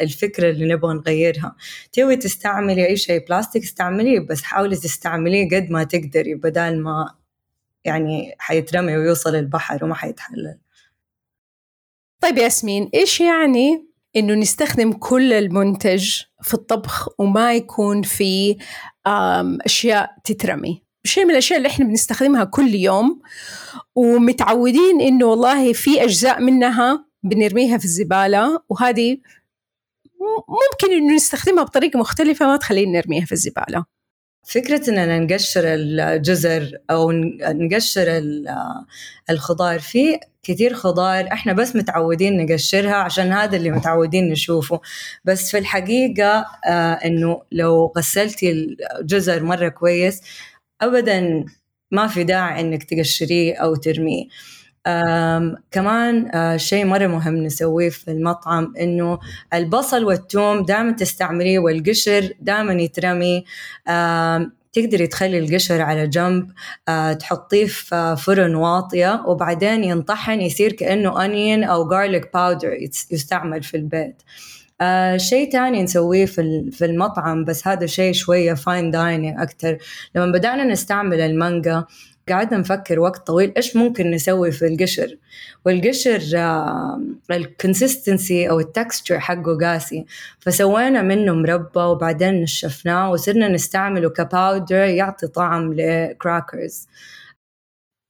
الفكرة 0.00 0.50
اللي 0.50 0.74
نبغى 0.74 0.94
نغيرها. 0.94 1.56
تبغي 1.92 2.16
تستعملي 2.16 2.86
أي 2.86 2.96
شيء 2.96 3.26
بلاستيك 3.26 3.62
استعمليه 3.62 4.20
بس 4.20 4.42
حاولي 4.42 4.76
تستعمليه 4.76 5.48
قد 5.48 5.70
ما 5.70 5.84
تقدري 5.84 6.34
بدل 6.34 6.80
ما 6.82 7.14
يعني 7.88 8.34
حيترمي 8.38 8.96
ويوصل 8.96 9.34
البحر 9.34 9.84
وما 9.84 9.94
حيتحلل. 9.94 10.58
طيب 12.22 12.38
ياسمين 12.38 12.90
إيش 12.94 13.20
يعني 13.20 13.88
إنه 14.16 14.34
نستخدم 14.34 14.92
كل 14.92 15.32
المنتج 15.32 16.22
في 16.42 16.54
الطبخ 16.54 17.08
وما 17.18 17.54
يكون 17.54 18.02
في 18.02 18.56
أشياء 19.66 20.10
تترمي؟ 20.24 20.82
شيء 21.04 21.24
من 21.24 21.30
الأشياء 21.30 21.58
اللي 21.58 21.68
إحنا 21.68 21.84
بنستخدمها 21.84 22.44
كل 22.44 22.74
يوم 22.74 23.22
ومتعودين 23.94 25.00
إنه 25.00 25.26
والله 25.26 25.72
في 25.72 26.04
أجزاء 26.04 26.40
منها 26.40 27.04
بنرميها 27.22 27.78
في 27.78 27.84
الزبالة 27.84 28.62
وهذه 28.68 29.18
ممكن 30.48 30.96
إنه 30.96 31.14
نستخدمها 31.14 31.64
بطريقة 31.64 31.98
مختلفة 31.98 32.46
ما 32.46 32.56
تخلينا 32.56 32.98
نرميها 33.00 33.24
في 33.24 33.32
الزبالة. 33.32 33.84
فكرة 34.48 34.90
إننا 34.90 35.18
نقشر 35.18 35.62
الجزر 35.64 36.78
أو 36.90 37.12
نقشر 37.42 38.22
الخضار 39.30 39.78
في 39.80 40.18
كثير 40.42 40.74
خضار 40.74 41.26
إحنا 41.32 41.52
بس 41.52 41.76
متعودين 41.76 42.44
نقشرها 42.44 42.94
عشان 42.94 43.32
هذا 43.32 43.56
اللي 43.56 43.70
متعودين 43.70 44.28
نشوفه. 44.28 44.80
بس 45.24 45.50
في 45.50 45.58
الحقيقة 45.58 46.46
آه 46.66 46.92
إنه 46.92 47.42
لو 47.52 47.92
غسلتي 47.98 48.76
الجزر 49.00 49.42
مرة 49.42 49.68
كويس 49.68 50.20
أبدا 50.80 51.44
ما 51.90 52.06
في 52.06 52.24
داعي 52.24 52.60
إنك 52.60 52.84
تقشريه 52.84 53.54
أو 53.54 53.74
ترميه. 53.74 54.24
كمان 55.70 56.30
شيء 56.58 56.84
مرة 56.84 57.06
مهم 57.06 57.36
نسويه 57.36 57.90
في 57.90 58.10
المطعم 58.10 58.74
إنه 58.80 59.18
البصل 59.54 60.04
والثوم 60.04 60.64
دائما 60.64 60.92
تستعمليه 60.92 61.58
والقشر 61.58 62.32
دائما 62.40 62.72
يترمي. 62.72 63.44
تقدري 64.72 65.06
تخلي 65.06 65.38
القشر 65.38 65.80
على 65.82 66.06
جنب 66.06 66.50
تحطيه 67.18 67.66
في 67.66 68.16
فرن 68.18 68.54
واطية 68.54 69.22
وبعدين 69.26 69.84
ينطحن 69.84 70.40
يصير 70.40 70.72
كأنه 70.72 71.24
onion 71.24 71.64
أو 71.64 71.90
garlic 71.90 72.24
powder 72.34 72.72
يستعمل 73.10 73.62
في 73.62 73.76
البيت. 73.76 74.22
آه 74.80 75.16
شيء 75.16 75.52
تاني 75.52 75.82
نسويه 75.82 76.26
في 76.26 76.70
في 76.72 76.84
المطعم 76.84 77.44
بس 77.44 77.68
هذا 77.68 77.86
شيء 77.86 78.12
شوية 78.12 78.54
fine 78.54 78.90
dining 78.90 79.34
أكتر. 79.40 79.78
لما 80.14 80.32
بدأنا 80.32 80.64
نستعمل 80.64 81.20
المانجا 81.20 81.84
قعدنا 82.32 82.60
نفكر 82.60 83.00
وقت 83.00 83.26
طويل 83.26 83.52
إيش 83.56 83.76
ممكن 83.76 84.10
نسوي 84.10 84.52
في 84.52 84.66
القشر. 84.66 85.16
والقشر 85.66 86.20
ال 87.30 87.40
consistency 87.40 88.50
أو 88.50 88.60
ال 88.60 88.68
texture 88.68 89.20
حقه 89.20 89.58
قاسي. 89.62 90.04
فسوينا 90.40 91.02
منه 91.02 91.34
مربى 91.34 91.80
وبعدين 91.80 92.42
نشفناه 92.42 93.10
وصرنا 93.10 93.48
نستعمله 93.48 94.10
ك 94.10 94.19
powder 94.19 94.76
يعطي 94.76 95.26
طعم 95.26 95.74
ل 95.74 95.87
crackers 95.87 96.88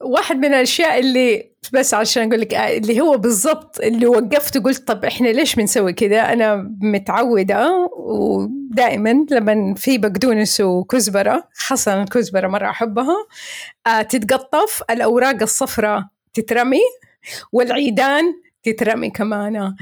واحد 0.01 0.37
من 0.37 0.45
الأشياء 0.45 0.99
اللي 0.99 1.51
بس 1.73 1.95
عشان 1.95 2.29
أقول 2.29 2.41
لك 2.41 2.55
اللي 2.55 3.01
هو 3.01 3.17
بالضبط 3.17 3.81
اللي 3.81 4.07
وقفت 4.07 4.57
وقلت 4.57 4.89
طب 4.89 5.05
إحنا 5.05 5.29
ليش 5.29 5.55
بنسوي 5.55 5.93
كذا؟ 5.93 6.33
أنا 6.33 6.71
متعودة 6.81 7.91
ودائما 7.97 9.27
لما 9.31 9.75
في 9.75 9.99
بقدونس 9.99 10.61
وكزبرة 10.61 11.49
خاصه 11.55 12.03
الكزبره 12.03 12.49
مرة 12.49 12.71
أحبها 12.71 13.17
آه، 13.87 14.03
تتقطف 14.03 14.83
الأوراق 14.91 15.43
الصفراء 15.43 16.05
تترمي 16.35 16.81
والعيدان 17.53 18.25
تترمي 18.63 19.11
كمان. 19.11 19.57
آه 19.57 19.75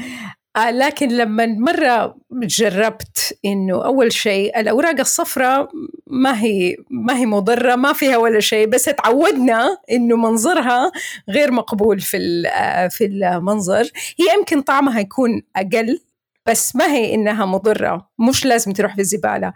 لكن 0.56 1.08
لما 1.08 1.46
مرة 1.46 2.16
جربت 2.32 3.38
إنه 3.44 3.84
أول 3.84 4.12
شيء 4.12 4.60
الأوراق 4.60 5.00
الصفراء 5.00 5.68
ما 6.06 6.40
هي 6.42 6.76
ما 6.90 7.16
هي 7.18 7.26
مضرة 7.26 7.74
ما 7.74 7.92
فيها 7.92 8.16
ولا 8.16 8.40
شيء 8.40 8.66
بس 8.66 8.84
تعودنا 8.84 9.78
إنه 9.90 10.16
منظرها 10.16 10.92
غير 11.30 11.50
مقبول 11.52 12.00
في 12.00 12.42
آه، 12.48 12.88
في 12.88 13.04
المنظر. 13.04 13.82
هي 14.20 14.38
يمكن 14.38 14.62
طعمها 14.62 15.00
يكون 15.00 15.42
أقل 15.56 16.00
بس 16.46 16.76
ما 16.76 16.92
هي 16.92 17.14
إنها 17.14 17.44
مضرة 17.46 18.08
مش 18.18 18.44
لازم 18.44 18.72
تروح 18.72 18.94
في 18.94 19.00
الزبالة. 19.00 19.52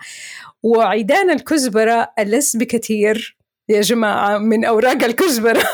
وعيدان 0.62 1.30
الكزبرة 1.30 2.12
ألذ 2.19 2.59
بكثير 2.59 3.37
يا 3.69 3.80
جماعة 3.80 4.38
من 4.38 4.64
أوراق 4.64 5.04
الكزبرة. 5.04 5.62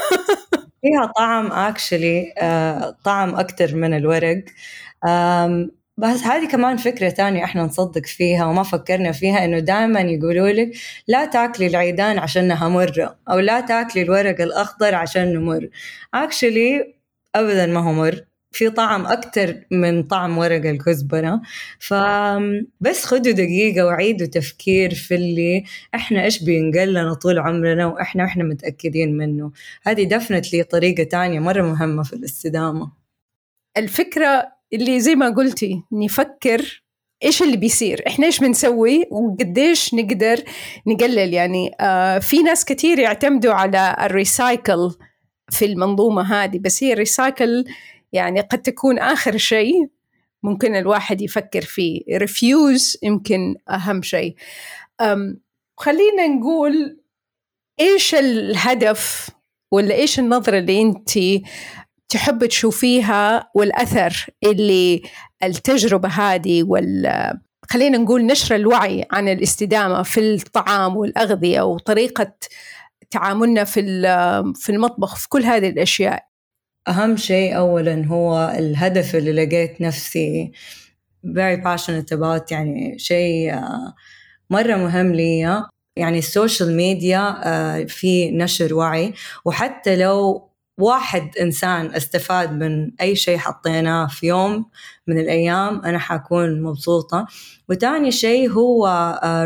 فيها 0.82 1.12
طعم 1.16 1.52
actually 1.52 2.34
آه، 2.38 2.96
طعم 3.04 3.34
أكثر 3.34 3.74
من 3.74 3.94
الورق. 3.94 4.44
بس 5.98 6.22
هذه 6.22 6.48
كمان 6.48 6.76
فكرة 6.76 7.10
تانية 7.10 7.44
إحنا 7.44 7.62
نصدق 7.62 8.06
فيها 8.06 8.46
وما 8.46 8.62
فكرنا 8.62 9.12
فيها 9.12 9.44
إنه 9.44 9.58
دائما 9.58 10.00
يقولوا 10.00 10.48
لك 10.48 10.72
لا 11.08 11.24
تاكلي 11.24 11.66
العيدان 11.66 12.18
عشانها 12.18 12.68
مرة 12.68 13.18
أو 13.30 13.38
لا 13.38 13.60
تاكلي 13.60 14.02
الورق 14.02 14.40
الأخضر 14.40 14.94
عشان 14.94 15.44
مر. 15.44 15.68
actually 16.14 16.94
ابدا 17.34 17.66
ما 17.66 17.80
هو 17.80 17.92
مر. 17.92 18.20
في 18.52 18.70
طعم 18.70 19.06
أكتر 19.06 19.54
من 19.70 20.02
طعم 20.02 20.38
ورق 20.38 20.66
الكزبرة. 20.70 21.40
فبس 21.78 23.04
خدوا 23.04 23.32
دقيقة 23.32 23.86
وعيدوا 23.86 24.26
تفكير 24.26 24.94
في 24.94 25.14
اللي 25.14 25.64
إحنا 25.94 26.24
إيش 26.24 26.42
بينقلنا 26.44 27.14
طول 27.14 27.38
عمرنا 27.38 27.86
وإحنا 27.86 28.24
إحنا 28.24 28.44
متأكدين 28.44 29.16
منه. 29.16 29.52
هذه 29.86 30.04
definitely 30.08 30.62
طريقة 30.62 31.02
تانية 31.04 31.40
مرة 31.40 31.62
مهمة 31.62 32.02
في 32.02 32.12
الاستدامة. 32.12 32.92
الفكرة 33.76 34.55
اللي 34.72 35.00
زي 35.00 35.14
ما 35.14 35.30
قلتي 35.30 35.82
نفكر 35.92 36.82
إيش 37.24 37.42
اللي 37.42 37.56
بيصير؟ 37.56 38.04
إحنا 38.06 38.26
إيش 38.26 38.40
بنسوي؟ 38.40 39.04
وقديش 39.10 39.94
نقدر 39.94 40.42
نقلل؟ 40.86 41.34
يعني 41.34 41.70
آه 41.80 42.18
في 42.18 42.42
ناس 42.42 42.64
كثير 42.64 42.98
يعتمدوا 42.98 43.52
على 43.52 43.96
ال 44.00 44.11
recycle 44.11 44.90
في 45.50 45.64
المنظومة 45.64 46.34
هذه 46.34 46.58
بس 46.58 46.84
هي 46.84 46.92
ال 46.92 47.01
recycle 47.01 47.64
يعني 48.12 48.40
قد 48.40 48.62
تكون 48.62 48.98
آخر 48.98 49.36
شيء 49.36 49.74
ممكن 50.42 50.76
الواحد 50.76 51.22
يفكر 51.22 51.60
فيه. 51.60 52.02
ريفيوز 52.12 52.96
يمكن 53.02 53.54
أهم 53.70 54.02
شيء. 54.02 54.34
خلينا 55.76 56.26
نقول 56.26 57.00
إيش 57.80 58.14
الهدف 58.14 59.30
ولا 59.72 59.94
إيش 59.94 60.18
النظرة 60.18 60.58
اللي 60.58 60.82
أنت 60.82 61.18
تحب 62.08 62.46
تشوفيها 62.46 63.50
والأثر 63.54 64.26
اللي 64.44 65.02
التجربة 65.42 66.08
هذه 66.08 66.62
وال 66.62 67.32
خلينا 67.70 67.98
نقول 67.98 68.26
نشر 68.26 68.54
الوعي 68.54 69.06
عن 69.12 69.28
الاستدامة 69.28 70.02
في 70.02 70.20
الطعام 70.20 70.96
والأغذية 70.96 71.60
وطريقة 71.60 72.32
تعاملنا 73.10 73.64
في 73.64 73.80
في 74.54 74.72
المطبخ 74.72 75.16
في 75.16 75.28
كل 75.28 75.42
هذه 75.42 75.68
الأشياء. 75.68 76.26
أهم 76.88 77.16
شيء 77.16 77.56
أولا 77.56 78.06
هو 78.06 78.54
الهدف 78.58 79.16
اللي 79.16 79.32
لقيت 79.32 79.80
نفسي 79.80 80.52
very 81.26 81.60
passionate 81.62 82.16
about 82.18 82.52
يعني 82.52 82.98
شيء 82.98 83.54
مرة 84.50 84.76
مهم 84.76 85.14
لي 85.14 85.62
يعني 85.96 86.18
ال 86.18 86.26
social 86.26 86.76
media 86.76 87.40
آه، 87.44 87.84
في 87.84 88.30
نشر 88.30 88.74
وعي. 88.74 89.12
وحتى 89.44 89.96
لو 89.96 90.45
واحد 90.78 91.30
إنسان 91.40 91.94
استفاد 91.94 92.52
من 92.52 92.90
أي 93.00 93.16
شيء 93.16 93.38
حطيناه 93.38 94.06
في 94.06 94.26
يوم 94.26 94.66
من 95.06 95.18
الأيام 95.18 95.80
أنا 95.84 95.98
حكون 95.98 96.62
مبسوطة. 96.62 97.26
وتاني 97.68 98.12
شيء 98.12 98.50
هو 98.50 98.88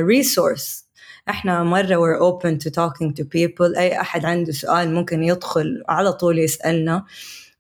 resource 0.06 0.84
آه، 1.28 1.30
إحنا 1.30 1.64
مرة 1.64 1.96
we're 1.96 2.20
open 2.20 2.58
to 2.58 2.70
talking 2.70 3.12
to 3.20 3.25
people. 3.25 3.78
أي 3.78 4.00
أحد 4.00 4.25
عنده 4.25 4.52
سؤال 4.52 4.94
ممكن 4.94 5.22
يدخل 5.22 5.82
على 5.88 6.12
طول 6.12 6.38
يسألنا. 6.38 7.04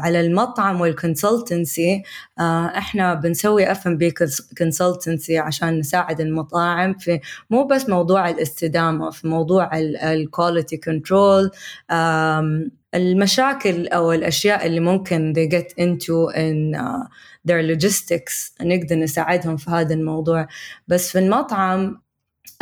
على 0.00 0.20
المطعم 0.20 0.80
وال 0.80 0.99
consultancy 0.99 2.02
آه، 2.38 2.66
إحنا 2.66 3.14
بنسوي 3.14 3.72
F&B 3.72 3.86
consultancy 3.86 5.38
عشان 5.38 5.78
نساعد 5.78 6.20
المطاعم 6.20 6.94
في 6.94 7.20
مو 7.50 7.64
بس 7.64 7.88
موضوع 7.88 8.30
الاستدامة 8.30 9.10
في 9.10 9.28
موضوع 9.28 9.70
ال 10.02 10.12
quality 10.12 10.76
control 10.76 11.50
المشاكل 12.94 13.88
أو 13.88 14.12
الأشياء 14.12 14.66
اللي 14.66 14.80
ممكن 14.80 15.32
they 15.36 15.52
get 15.52 15.68
into 15.84 16.30
in 16.34 16.74
uh, 16.80 17.06
their 17.48 17.62
logistics 17.62 18.52
نقدر 18.60 18.96
نساعدهم 18.96 19.56
في 19.56 19.70
هذا 19.70 19.94
الموضوع. 19.94 20.46
بس 20.88 21.12
في 21.12 21.18
المطعم 21.18 22.02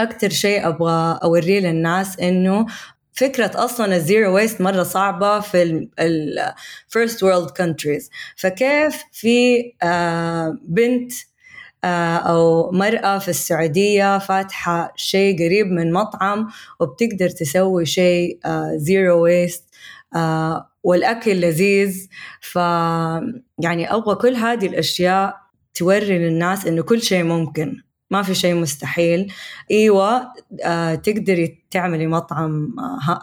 أكثر 0.01 0.31
شيء 0.31 0.69
أبغى 0.69 1.19
أوريه 1.23 1.61
للناس 1.61 2.21
إنه 2.21 2.67
فكرة 3.13 3.51
أصلا 3.55 3.97
ال 3.97 4.04
zero 4.04 4.35
waste 4.35 4.61
مرة 4.61 4.83
صعبة 4.83 5.41
في 5.41 5.89
ال 5.99 6.53
first 6.89 7.17
world 7.19 7.51
countries. 7.63 8.11
فكيف 8.37 9.05
في 9.13 9.63
آه، 9.83 10.59
بنت 10.63 11.13
آه، 11.85 12.17
أو 12.17 12.71
مرأة 12.73 13.19
في 13.19 13.29
السعودية 13.29 14.19
فاتحة 14.19 14.93
شيء 14.97 15.45
قريب 15.45 15.67
من 15.67 15.93
مطعم 15.93 16.49
وبتقدر 16.81 17.29
تسوي 17.29 17.87
شيء 17.87 18.39
zero 18.77 19.23
waste 19.23 19.68
والأكل 20.85 21.41
لذيذ. 21.41 22.09
ف 22.41 22.57
يعني 23.59 23.95
أبغى 23.95 24.15
كل 24.15 24.35
هذه 24.37 24.67
الأشياء 24.67 25.37
توري 25.75 26.19
للناس 26.19 26.67
إنه 26.67 26.83
كل 26.83 27.03
شيء 27.03 27.25
ممكن. 27.25 27.83
ما 28.11 28.23
في 28.23 28.35
شيء 28.35 28.55
مستحيل. 28.55 29.33
إيوه 29.71 30.33
آه 30.65 30.95
تقدري 30.95 31.59
تعملي 31.71 32.07
مطعم 32.07 32.75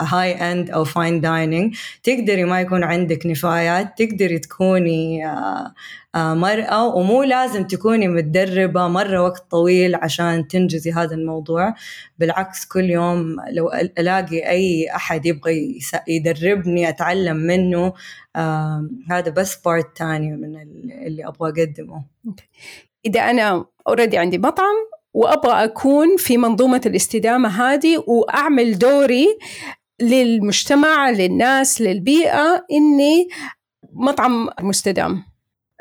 high 0.01 0.33
end 0.33 0.69
أو 0.71 0.83
fine 0.83 1.21
dining 1.21 1.75
تقدري 2.03 2.43
ما 2.43 2.61
يكون 2.61 2.83
عندك 2.83 3.25
نفايات 3.25 3.97
تقدري 4.01 4.39
تكوني 4.39 5.27
آه 5.27 5.73
آه 6.15 6.33
مرأة 6.33 6.95
ومو 6.95 7.23
لازم 7.23 7.63
تكوني 7.67 8.07
متدربة 8.07 8.87
مرة 8.87 9.21
وقت 9.23 9.51
طويل 9.51 9.95
عشان 9.95 10.47
تنجزي 10.47 10.91
هذا 10.91 11.15
الموضوع. 11.15 11.73
بالعكس 12.19 12.65
كل 12.65 12.83
يوم 12.89 13.35
لو 13.51 13.71
ألاقي 13.99 14.49
أي 14.49 14.87
أحد 14.95 15.25
يبغى 15.25 15.79
يدربني 16.07 16.89
أتعلم 16.89 17.35
منه 17.37 17.93
آه 18.35 18.89
هذا 19.09 19.31
بس 19.31 19.55
part 19.65 19.97
تاني 19.97 20.31
من 20.31 20.55
اللي 21.07 21.27
أبغى 21.27 21.49
أقدمه. 21.63 22.03
إذا 23.05 23.21
أنا 23.21 23.65
already 23.87 24.17
عندي 24.17 24.37
مطعم 24.37 24.75
وأبغى 25.13 25.63
أكون 25.63 26.17
في 26.17 26.37
منظومة 26.37 26.81
الاستدامة 26.85 27.49
هذه 27.49 28.03
وأعمل 28.07 28.77
دوري 28.77 29.37
للمجتمع 30.01 31.09
للناس 31.09 31.81
للبيئة 31.81 32.65
إني 32.71 33.27
مطعم 33.93 34.49
مستدام. 34.61 35.23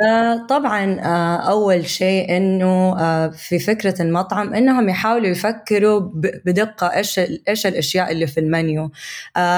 آه 0.03 0.47
طبعا 0.49 1.01
آه 1.01 1.37
أول 1.51 1.87
شيء 1.89 2.37
إنه 2.37 2.99
آه 3.01 3.29
في 3.29 3.59
فكرة 3.59 4.03
المطعم 4.03 4.55
إنهم 4.55 4.89
يحاولوا 4.89 5.27
يفكروا 5.27 6.01
بدقة 6.45 6.87
إيش 6.97 7.19
إيش 7.49 7.67
الأشياء 7.67 8.13
اللي 8.13 8.27
في 8.27 8.41
المنيو. 8.41 8.91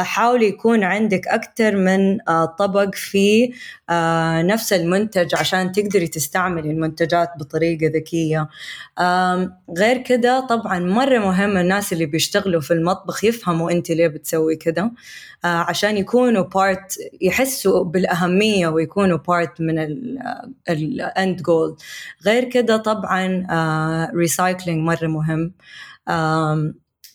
حاولوا 0.03 0.45
يكون 0.45 0.85
عندك 0.85 1.29
أكثر 1.29 1.77
من 1.77 2.19
طبق 2.59 2.95
في 2.95 3.53
نفس 4.45 4.73
المنتج 4.73 5.35
عشان 5.35 5.73
تقدري 5.73 6.09
تستعملي 6.09 6.71
المنتجات 6.71 7.29
بطريقة 7.39 7.87
ذكية. 7.87 8.49
آه 8.99 9.59
غير 9.79 9.99
كده 9.99 10.41
طبعا 10.47 10.79
مرة 10.79 11.19
مهم 11.19 11.57
الناس 11.57 11.93
اللي 11.93 12.07
بيشتغلوا 12.07 12.61
في 12.61 12.71
المطبخ 12.73 13.25
يفهموا 13.25 13.71
أنت 13.71 13.91
ليه 13.91 14.09
بتسوي 14.09 14.57
كده. 14.57 14.93
عشان 15.45 15.97
يكونوا 15.97 16.43
part 16.45 16.99
يحسوا 17.21 17.85
بالأهمية 17.85 18.69
ويكونوا 18.69 19.19
part 19.19 19.61
من 19.61 19.79
ال 20.69 20.87
end 20.87 21.43
goal 21.43 21.77
غير 22.27 22.45
كده 22.45 22.77
طبعا 22.77 23.47
recycling 24.15 24.79
uh, 24.79 24.93
مرة 24.93 25.07
مهم. 25.07 25.55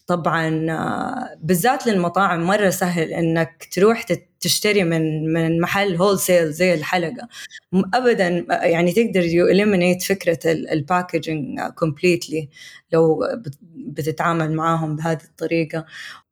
طبعا 0.07 0.49
uh, 0.49 1.37
بالذات 1.43 1.87
للمطاعم 1.87 2.43
مرة 2.43 2.69
سهل 2.69 3.13
إنك 3.13 3.67
تروح 3.71 4.05
تشتري 4.41 4.83
من 4.83 5.33
من 5.33 5.61
محل 5.61 5.95
wholesale 5.95 6.51
زي 6.51 6.73
الحلقة. 6.73 7.27
ابدا 7.93 8.45
يعني 8.49 8.91
تقدر 8.91 9.23
you 9.25 9.47
eliminate 9.47 10.03
فكرة 10.03 10.39
ال 10.51 10.62
packaging 10.62 11.61
completely 11.61 12.49
لو 12.93 13.23
بتتعامل 13.75 14.53
معاهم 14.53 14.95
بهذه 14.95 15.23
الطريقة. 15.23 15.85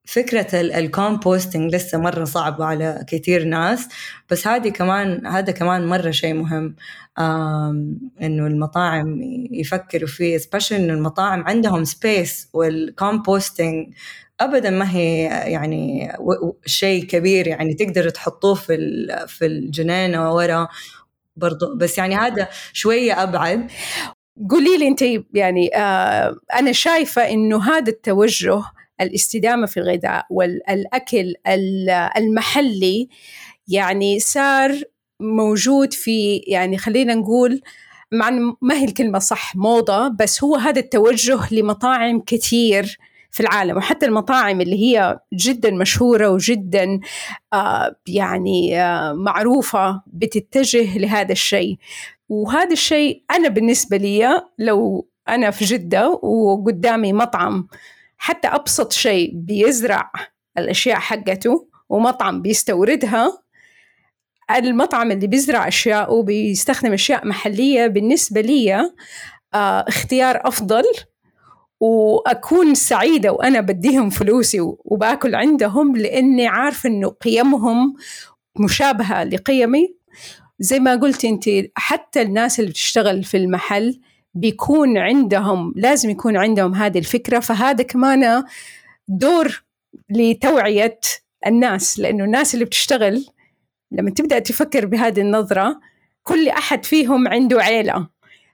فكرة 0.09 0.61
ال 0.61 0.72
composting 0.72 1.75
لسه 1.75 1.97
مرة 1.97 2.23
صعبة 2.23 2.65
على 2.65 3.05
كثير 3.07 3.43
ناس 3.43 3.87
بس 4.29 4.47
هذه 4.47 4.69
كمان 4.69 5.27
هذا 5.27 5.51
كمان 5.51 5.85
مرة 5.87 6.11
شيء 6.11 6.33
مهم 6.33 6.75
إنه 8.21 8.47
المطاعم 8.47 9.21
يفكروا 9.51 10.07
فيه 10.07 10.37
especially 10.37 10.71
إنه 10.71 10.93
المطاعم 10.93 11.43
عندهم 11.43 11.83
space 11.83 12.49
وال 12.53 12.77
composting 12.77 13.93
ابدا 14.39 14.69
ما 14.69 14.91
هي 14.95 15.23
يعني 15.51 16.11
شيء 16.65 17.03
كبير 17.05 17.47
يعني 17.47 17.73
تقدر 17.73 18.09
تحطوه 18.09 18.53
في 18.53 18.77
في 19.27 19.45
الجنينة 19.45 20.33
ورا 20.35 20.67
برضو 21.35 21.75
بس 21.75 21.97
يعني 21.97 22.15
هذا 22.15 22.47
شوية 22.73 23.23
أبعد. 23.23 23.71
قولي 24.49 24.77
لي 24.77 24.87
أنت 24.87 25.01
يعني 25.33 25.75
آه 25.75 26.35
أنا 26.53 26.71
شايفة 26.71 27.21
إنه 27.21 27.63
هذا 27.63 27.89
التوجه 27.91 28.63
الاستدامة 29.01 29.65
في 29.65 29.79
الغذاء 29.79 30.25
والأكل 30.29 31.33
المحلي 32.17 33.09
يعني 33.67 34.19
صار 34.19 34.81
موجود 35.19 35.93
في 35.93 36.37
يعني 36.37 36.77
خلينا 36.77 37.15
نقول 37.15 37.61
مع 38.11 38.29
ما 38.61 38.75
هي 38.75 38.85
الكلمة 38.85 39.19
صح 39.19 39.55
موضة 39.55 40.07
بس 40.07 40.43
هو 40.43 40.55
هذا 40.55 40.79
التوجه 40.79 41.39
لمطاعم 41.51 42.21
كثير 42.21 42.97
في 43.31 43.39
العالم. 43.39 43.77
وحتى 43.77 44.05
المطاعم 44.05 44.61
اللي 44.61 44.75
هي 44.75 45.19
جدا 45.33 45.71
مشهورة 45.71 46.29
وجدا 46.29 46.99
آه 47.53 47.95
يعني 48.07 48.81
آه 48.81 49.13
معروفة 49.13 50.01
بتتجه 50.07 50.97
لهذا 50.97 51.31
الشيء. 51.31 51.77
وهذا 52.29 52.71
الشيء 52.71 53.23
أنا 53.31 53.49
بالنسبة 53.49 53.97
لي 53.97 54.43
لو 54.59 55.07
أنا 55.29 55.51
في 55.51 55.65
جدة 55.65 56.09
وقدامي 56.09 57.13
مطعم 57.13 57.67
حتى 58.19 58.47
أبسط 58.47 58.91
شيء 58.91 59.31
بيزرع 59.35 60.11
الأشياء 60.57 60.99
حقته 60.99 61.67
ومطعم 61.89 62.41
بيستوردها 62.41 63.43
المطعم 64.55 65.11
اللي 65.11 65.27
بيزرع 65.27 65.67
أشياء 65.67 66.13
وبيستخدم 66.13 66.93
أشياء 66.93 67.27
محلية 67.27 67.87
بالنسبة 67.87 68.41
لي 68.41 68.91
آه 69.53 69.85
اختيار 69.87 70.47
أفضل 70.47 70.83
وأكون 71.79 72.75
سعيدة 72.75 73.31
وأنا 73.31 73.61
بديهم 73.61 74.09
فلوسي 74.09 74.59
وباكل 74.61 75.35
عندهم 75.35 75.95
لأني 75.95 76.47
عارفة 76.47 76.89
إنه 76.89 77.09
قيمهم 77.09 77.95
مشابهة 78.59 79.23
لقيمي. 79.23 79.95
زي 80.59 80.79
ما 80.79 80.95
قلت 80.95 81.25
أنت 81.25 81.45
حتى 81.75 82.21
الناس 82.21 82.59
اللي 82.59 82.71
بتشتغل 82.71 83.23
في 83.23 83.37
المحل 83.37 83.99
بيكون 84.33 84.97
عندهم 84.97 85.73
لازم 85.75 86.09
يكون 86.09 86.37
عندهم 86.37 86.75
هذه 86.75 86.97
الفكرة. 86.99 87.39
فهذا 87.39 87.83
كمان 87.83 88.43
دور 89.07 89.63
لتوعية 90.09 90.99
الناس 91.47 91.99
لأنه 91.99 92.23
الناس 92.23 92.53
اللي 92.53 92.65
بتشتغل 92.65 93.25
لما 93.91 94.09
تبدأ 94.09 94.39
تفكر 94.39 94.85
بهذه 94.85 95.21
النظرة 95.21 95.79
كل 96.23 96.49
أحد 96.49 96.85
فيهم 96.85 97.27
عنده 97.27 97.61
عيلة. 97.61 98.07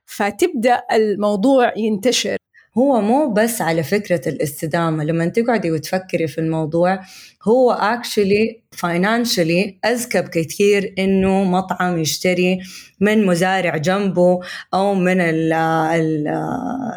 فتبدأ 0.06 0.84
الموضوع 0.92 1.74
ينتشر. 1.78 2.38
هو 2.78 3.02
مو 3.02 3.34
بس 3.34 3.62
على 3.62 3.84
فكرة 3.84 4.30
الاستدامة 4.30 5.04
لما 5.04 5.28
تقعدي 5.28 5.72
وتفكري 5.72 6.28
في 6.28 6.38
الموضوع 6.42 7.00
هو 7.44 7.76
actually 7.76 8.56
financially 8.76 9.74
أذكى 9.86 10.22
بكثير 10.22 10.94
إنه 11.00 11.44
مطعم 11.44 11.98
يشتري 11.98 12.60
من 13.00 13.26
مزارع 13.26 13.78
جنبه 13.78 14.40
أو 14.74 14.96
من 14.96 15.18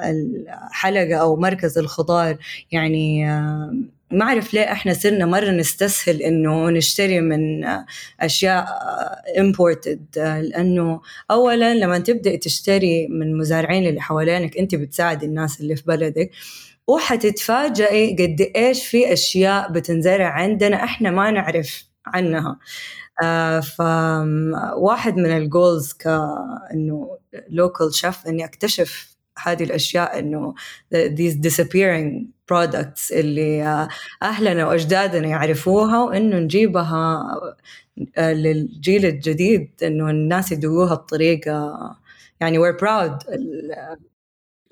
الحلقة 0.04 1.14
أو 1.16 1.36
مركز 1.36 1.78
الخضار 1.78 2.36
يعني 2.72 3.26
ما 4.10 4.24
أعرف 4.24 4.54
ليه 4.54 4.72
إحنا 4.72 4.94
صرنا 4.94 5.26
مرة 5.26 5.50
نستسهل 5.50 6.22
إنه 6.22 6.70
نشتري 6.70 7.20
من 7.20 7.64
أشياء 8.20 8.66
imported 9.38 10.18
لأنه 10.18 11.00
أولا 11.30 11.74
لما 11.74 11.98
تبدأ 11.98 12.36
تشتري 12.36 13.08
من 13.08 13.22
المزارعين 13.26 13.86
اللي 13.86 14.00
حوالينك 14.00 14.56
أنت 14.58 14.74
بتساعد 14.74 15.22
الناس 15.24 15.60
اللي 15.60 15.76
في 15.76 15.82
بلدك 15.86 16.30
وحتتفاجئي 16.86 18.12
قد 18.16 18.50
إيش 18.56 18.86
في 18.86 19.12
أشياء 19.12 19.72
بتنزرع 19.72 20.28
عندنا 20.28 20.84
إحنا 20.84 21.10
ما 21.10 21.30
نعرف 21.30 21.84
عنها. 22.06 22.58
آه 23.22 23.60
فواحد 23.60 25.16
من 25.16 25.36
ال 25.36 25.45
goals 25.45 25.92
كأنه 25.92 27.18
local 27.48 27.94
chef 27.94 28.26
إني 28.26 28.44
أكتشف 28.44 29.16
هذه 29.42 29.62
الأشياء 29.64 30.18
إنه 30.18 30.54
these 30.94 31.34
disappearing 31.48 32.37
products 32.52 33.12
اللي 33.12 33.88
أهلنا 34.22 34.66
وأجدادنا 34.66 35.28
يعرفوها 35.28 36.02
وإنه 36.02 36.36
نجيبها 36.38 37.24
آه، 38.18 38.32
للجيل 38.32 39.06
الجديد 39.06 39.70
إنه 39.82 40.10
الناس 40.10 40.52
يدوقوها 40.52 40.94
بطريقة 40.94 41.96
يعني 42.40 42.58
we're 42.58 42.76
proud. 42.76 43.26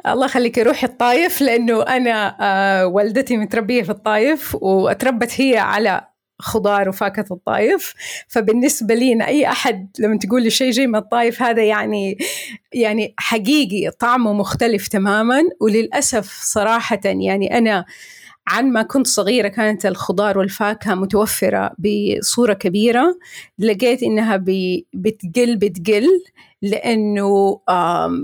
الله 0.07 0.27
يخليك 0.27 0.59
روحي 0.59 0.87
الطايف 0.87 1.41
لأنه 1.43 1.83
أنا 1.83 2.37
آه، 2.41 2.87
والدتي 2.87 3.37
متربية 3.37 3.83
في 3.83 3.91
الطايف 3.91 4.55
وأتربت 4.55 5.41
هي 5.41 5.59
على 5.59 6.16
خضار 6.39 6.89
وفاكهة 6.89 7.27
الطايف. 7.31 7.95
فبالنسبة 8.29 8.95
لي 8.95 9.27
أي 9.27 9.49
أحد 9.49 9.91
لما 9.99 10.19
تقول 10.19 10.43
لي 10.43 10.51
شيء 10.51 10.71
جاي 10.71 10.87
من 10.87 10.97
الطايف 10.97 11.43
هذا 11.43 11.65
يعني 11.65 12.19
يعني 12.73 13.15
حقيقي 13.19 13.91
طعمه 13.91 14.33
مختلف 14.33 14.89
تماما. 14.89 15.43
وللأسف 15.61 16.41
صراحة 16.43 17.01
يعني 17.05 17.59
أنا 17.59 17.85
عن 18.49 18.73
ما 18.73 18.83
كنت 18.83 19.07
صغيرة 19.07 19.49
كانت 19.49 19.87
الخضار 19.87 20.39
والفاكهة 20.39 20.95
متوفرة 20.95 21.71
بصورة 21.79 22.53
كبيرة. 22.53 23.19
لقيت 23.59 24.03
إنها 24.03 24.37
بتقل 24.95 25.57
بتقل. 25.57 26.07
لأنه 26.63 27.61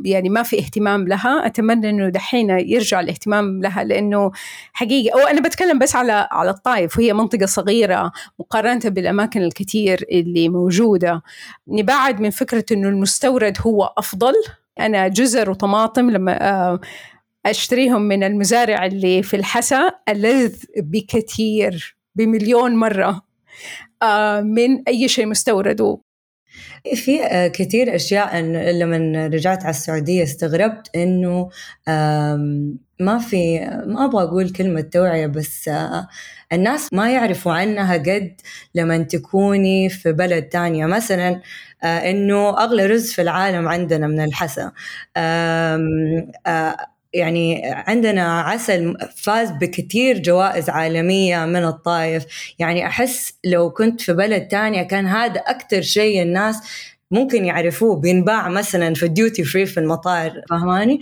يعني 0.04 0.28
ما 0.28 0.42
في 0.42 0.58
اهتمام 0.58 1.08
لها. 1.08 1.46
أتمنى 1.46 1.90
إنه 1.90 2.08
دحين 2.08 2.50
يرجع 2.50 3.00
الاهتمام 3.00 3.62
لها 3.62 3.84
لأنه 3.84 4.30
حقيقة 4.72 5.22
أو 5.22 5.26
أنا 5.28 5.40
بتكلم 5.40 5.78
بس 5.78 5.96
على 5.96 6.28
على 6.30 6.50
الطائف 6.50 6.98
وهي 6.98 7.12
منطقة 7.12 7.46
صغيرة 7.46 8.12
مقارنة 8.38 8.80
بالأماكن 8.84 9.42
الكثير 9.42 10.04
اللي 10.12 10.48
موجودة. 10.48 11.22
نبعد 11.68 12.20
من 12.20 12.30
فكرة 12.30 12.64
إنه 12.72 12.88
المستورد 12.88 13.56
هو 13.60 13.92
أفضل 13.98 14.34
أنا 14.80 15.08
جزر 15.08 15.50
وطماطم 15.50 16.10
لما 16.10 16.78
أشتريهم 17.46 18.02
من 18.02 18.24
المزارع 18.24 18.86
اللي 18.86 19.22
في 19.22 19.36
الحسا 19.36 19.90
ألذ 20.08 20.54
بكثير 20.76 21.96
بمليون 22.14 22.76
مرة 22.76 23.22
من 24.42 24.82
أي 24.88 25.08
شيء 25.08 25.26
مستورد. 25.26 25.98
في 26.94 27.24
آه، 27.24 27.48
كثير 27.48 27.94
أشياء 27.94 28.40
لما 28.72 29.26
رجعت 29.26 29.62
على 29.62 29.70
السعودية 29.70 30.22
استغربت 30.22 30.96
إنه 30.96 31.48
ما 33.00 33.18
في 33.18 33.60
ما 33.86 34.04
أبغى 34.04 34.22
أقول 34.24 34.50
كلمة 34.50 34.80
توعية 34.80 35.26
بس 35.26 35.68
آه، 35.68 36.08
الناس 36.52 36.88
ما 36.92 37.12
يعرفوا 37.12 37.52
عنها 37.52 37.94
قد 37.96 38.40
لما 38.74 38.98
تكوني 38.98 39.88
في 39.88 40.12
بلد 40.12 40.42
تانية. 40.42 40.86
مثلا 40.86 41.40
آه، 41.84 41.86
إنه 42.10 42.58
أغلى 42.58 42.86
رز 42.86 43.12
في 43.12 43.22
العالم 43.22 43.68
عندنا 43.68 44.06
من 44.06 44.20
الحسا. 44.24 44.72
يعني 47.14 47.62
عندنا 47.64 48.40
عسل 48.40 48.96
فاز 49.16 49.50
بكثير 49.50 50.18
جوائز 50.18 50.70
عالمية 50.70 51.44
من 51.44 51.64
الطايف 51.64 52.24
يعني 52.58 52.86
أحس 52.86 53.34
لو 53.44 53.70
كنت 53.70 54.00
في 54.00 54.12
بلد 54.12 54.48
تانية 54.48 54.82
كان 54.82 55.06
هذا 55.06 55.40
أكثر 55.40 55.82
شيء 55.82 56.22
الناس 56.22 56.56
ممكن 57.10 57.44
يعرفوه 57.44 57.96
بينباع 57.96 58.48
مثلا 58.48 58.94
في 58.94 59.02
ال 59.02 59.11
duty 59.11 59.44
free 59.44 59.66
في 59.66 59.80
المطار 59.80 60.42
فهماني؟ 60.50 61.00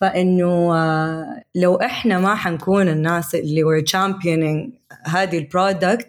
فإنه 0.00 0.76
آه، 0.76 1.42
لو 1.54 1.76
إحنا 1.76 2.18
ما 2.18 2.34
حنكون 2.34 2.88
الناس 2.88 3.34
اللي 3.34 3.62
we're 3.62 3.84
championing 3.90 4.70
هذه 5.08 5.38
البرودكت 5.38 6.08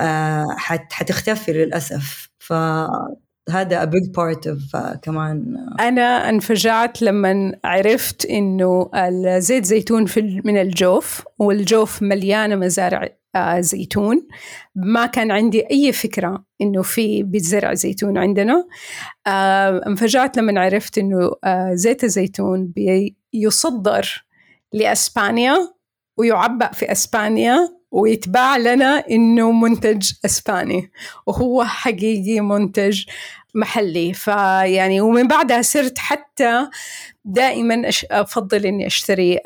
آه، 0.00 0.46
حتختفي 0.58 1.52
للأسف. 1.52 2.28
ف 2.38 2.52
هذا 3.50 3.84
a 3.84 3.86
big 3.86 4.12
part 4.12 4.46
of 4.46 4.80
uh, 4.80 4.96
كمان 4.96 5.56
uh... 5.56 5.82
أنا 5.82 6.28
انفجعت 6.28 7.02
لما 7.02 7.58
عرفت 7.64 8.26
إنه 8.26 8.90
الزيت 8.94 9.64
زيتون 9.64 10.06
في 10.06 10.40
من 10.44 10.60
الجوف 10.60 11.24
والجوف 11.38 12.02
مليانة 12.02 12.56
مزارع 12.56 13.08
uh, 13.36 13.60
زيتون. 13.60 14.26
ما 14.74 15.06
كان 15.06 15.30
عندي 15.30 15.70
أي 15.70 15.92
فكرة 15.92 16.44
إنه 16.60 16.82
في 16.82 17.22
بيتزرع 17.22 17.74
زيتون 17.74 18.18
عندنا. 18.18 18.66
uh, 19.28 19.30
انفجعت 19.86 20.36
لما 20.36 20.60
عرفت 20.60 20.98
إنه 20.98 21.30
uh, 21.30 21.72
زيت 21.72 22.04
الزيتون 22.04 22.72
بيصدر 23.32 24.26
لأسبانيا 24.72 25.56
ويعبأ 26.18 26.72
في 26.72 26.92
أسبانيا. 26.92 27.75
ويتباع 27.96 28.56
لنا 28.56 29.04
إنه 29.10 29.52
منتج 29.52 30.12
إسباني 30.24 30.90
وهو 31.26 31.64
حقيقي 31.64 32.40
منتج 32.40 33.04
محلي. 33.54 34.12
فيعني 34.12 35.00
ومن 35.00 35.28
بعدها 35.28 35.62
صرت 35.62 35.98
حتى 35.98 36.68
دائما 37.24 37.90
أفضل 38.10 38.66
إني 38.66 38.86
أشتري 38.86 39.38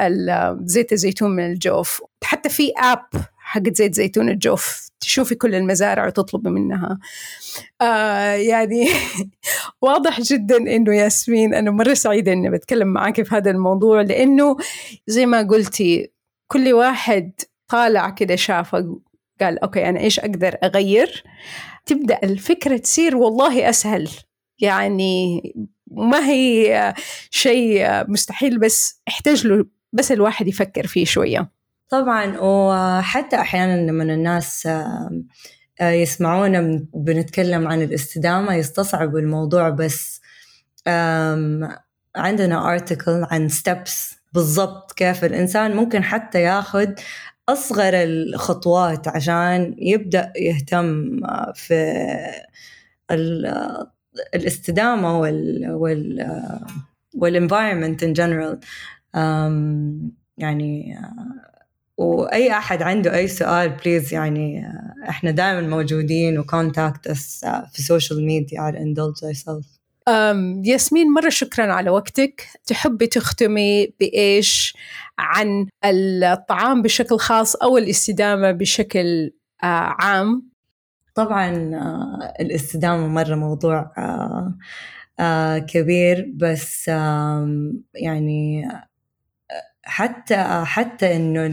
زيت 0.64 0.92
الزيتون 0.92 1.30
من 1.30 1.52
الجوف. 1.52 2.02
حتى 2.24 2.48
في 2.48 2.72
اب 2.78 3.06
حق 3.38 3.68
زيت 3.72 3.94
زيتون 3.94 4.28
الجوف 4.28 4.90
تشوفي 5.00 5.34
كل 5.34 5.54
المزارع 5.54 6.06
وتطلبي 6.06 6.50
منها. 6.50 6.98
آه 7.80 8.32
يعني 8.34 8.88
واضح 9.82 10.20
جدا 10.20 10.56
إنه 10.56 10.96
ياسمين 10.96 11.54
أنا 11.54 11.70
مرة 11.70 11.94
سعيدة 11.94 12.32
إني 12.32 12.50
بتكلم 12.50 12.88
معك 12.88 13.22
في 13.22 13.34
هذا 13.34 13.50
الموضوع 13.50 14.02
لأنه 14.02 14.56
زي 15.06 15.26
ما 15.26 15.42
قلتي 15.42 16.10
كل 16.48 16.72
واحد 16.72 17.32
طالع 17.70 18.10
كده 18.10 18.36
شافه 18.36 19.00
قال 19.40 19.58
أوكي 19.58 19.88
أنا 19.88 20.00
إيش 20.00 20.20
أقدر 20.20 20.56
أغير؟ 20.64 21.24
تبدأ 21.86 22.18
الفكرة 22.22 22.76
تصير 22.76 23.16
والله 23.16 23.70
أسهل. 23.70 24.10
يعني 24.58 25.42
ما 25.90 26.28
هي 26.28 26.94
شيء 27.30 28.10
مستحيل 28.10 28.58
بس 28.58 29.02
يحتاج 29.08 29.46
له 29.46 29.66
بس 29.92 30.12
الواحد 30.12 30.48
يفكر 30.48 30.86
فيه 30.86 31.04
شوية. 31.04 31.50
طبعا 31.88 32.38
وحتى 32.40 33.36
أحيانا 33.36 33.90
لما 33.90 34.02
الناس 34.02 34.68
يسمعونا 35.80 36.86
بنتكلم 36.94 37.68
عن 37.68 37.82
الاستدامة 37.82 38.54
يستصعبوا 38.54 39.18
الموضوع 39.18 39.70
بس 39.70 40.20
عندنا 42.16 42.72
ارتكل 42.72 43.26
عن 43.30 43.48
ستبس 43.48 44.14
بالضبط 44.32 44.92
كيف 44.92 45.24
الإنسان 45.24 45.76
ممكن 45.76 46.04
حتى 46.04 46.42
ياخذ 46.42 46.88
أصغر 47.52 47.94
الخطوات 47.94 49.08
عشان 49.08 49.74
يبدأ 49.78 50.32
يهتم 50.36 51.20
في 51.54 52.04
الاستدامة 54.34 55.20
وال 55.20 55.70
وال 55.70 56.26
والenvironment 57.16 58.02
in 58.02 58.14
general. 58.14 58.56
يعني 60.38 60.98
وأي 61.96 62.52
أحد 62.52 62.82
عنده 62.82 63.16
أي 63.16 63.28
سؤال 63.28 63.68
please 63.68 64.14
يعني 64.14 64.66
إحنا 65.08 65.30
دائما 65.30 65.60
موجودين 65.60 66.38
و 66.38 66.47
contact 66.47 67.06
us 67.06 67.40
في 67.72 67.78
ال 67.78 67.85
social 67.85 68.26
media 68.26 68.60
على 68.60 68.78
indulge 68.78 69.20
thyself 69.20 69.79
ياسمين 70.64 71.12
مرة 71.12 71.28
شكرا 71.28 71.72
على 71.72 71.90
وقتك. 71.90 72.46
تحبي 72.66 73.06
تختمي 73.06 73.94
بإيش؟ 74.00 74.76
عن 75.18 75.66
الطعام 75.84 76.82
بشكل 76.82 77.18
خاص 77.18 77.56
أو 77.56 77.78
الاستدامة 77.78 78.52
بشكل 78.52 79.32
آه، 79.62 79.96
عام. 79.98 80.50
طبعا 81.14 81.50
آه، 81.74 82.34
الاستدامة 82.40 83.08
مرة 83.08 83.34
موضوع 83.34 83.92
آه، 85.20 85.58
كبير 85.58 86.32
بس 86.36 86.88
يعني 87.94 88.68
حتى 89.82 90.62
حتى 90.64 91.16
إنه 91.16 91.46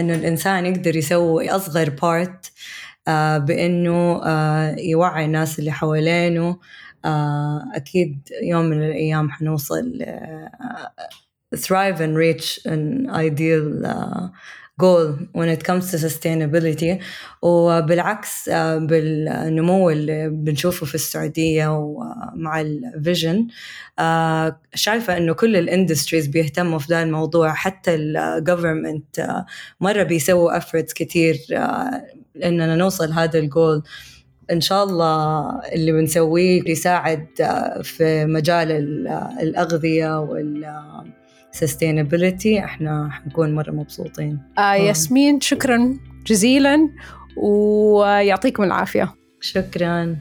إنه 0.00 0.14
الإنسان 0.14 0.66
يقدر 0.66 0.96
يسوي 0.96 1.50
أصغر 1.50 1.90
part 1.90 2.52
بإنه 3.46 4.20
يوعي 4.78 5.24
الناس 5.24 5.58
اللي 5.58 5.72
حوالينه 5.72 6.58
أكيد 7.74 8.28
يوم 8.42 8.64
من 8.64 8.82
الأيام 8.82 9.30
حنوصل 9.30 10.04
thrive 11.56 12.00
and 12.00 12.14
reach 12.16 12.60
an 12.66 13.08
ideal 13.10 13.86
uh, 13.86 14.28
goal 14.78 15.16
when 15.32 15.48
it 15.48 15.64
comes 15.64 15.90
to 15.90 15.96
sustainability. 15.96 17.02
وبالعكس 17.42 18.48
بالنمو 18.50 19.90
اللي 19.90 20.28
بنشوفه 20.28 20.86
في 20.86 20.94
السعودية 20.94 21.68
ومع 21.78 22.60
ال 22.60 22.73
vision 22.73 23.48
شايفة 24.74 25.16
إنه 25.16 25.32
كل 25.32 25.56
ال 25.56 25.62
industries 25.62 26.26
بيهتموا 26.26 26.78
في 26.78 26.86
ذا 26.90 27.02
الموضوع. 27.02 27.52
حتى 27.54 27.94
ال 27.94 28.08
government 28.08 29.42
مرة 29.80 30.02
بيسووا 30.02 30.58
efforts 30.58 30.92
كتير 30.94 31.36
إننا 32.44 32.76
نوصل 32.76 33.12
هذا 33.12 33.38
الجول 33.38 33.82
إن 34.52 34.60
شاء 34.60 34.84
الله 34.84 35.50
اللي 35.72 35.92
بنسويه 35.92 36.62
بيساعد 36.62 37.26
في 37.82 38.26
مجال 38.26 38.70
الأغذية 39.40 40.20
وال 40.20 40.82
sustainability. 41.56 42.64
إحنا 42.64 43.10
حنكون 43.10 43.54
مرة 43.54 43.70
مبسوطين. 43.70 44.38
آه. 44.58 44.74
ياسمين 44.74 45.40
شكرا 45.40 45.98
جزيلا 46.26 46.90
ويعطيكم 47.36 48.62
العافية. 48.62 49.14
شكرا. 49.40 50.16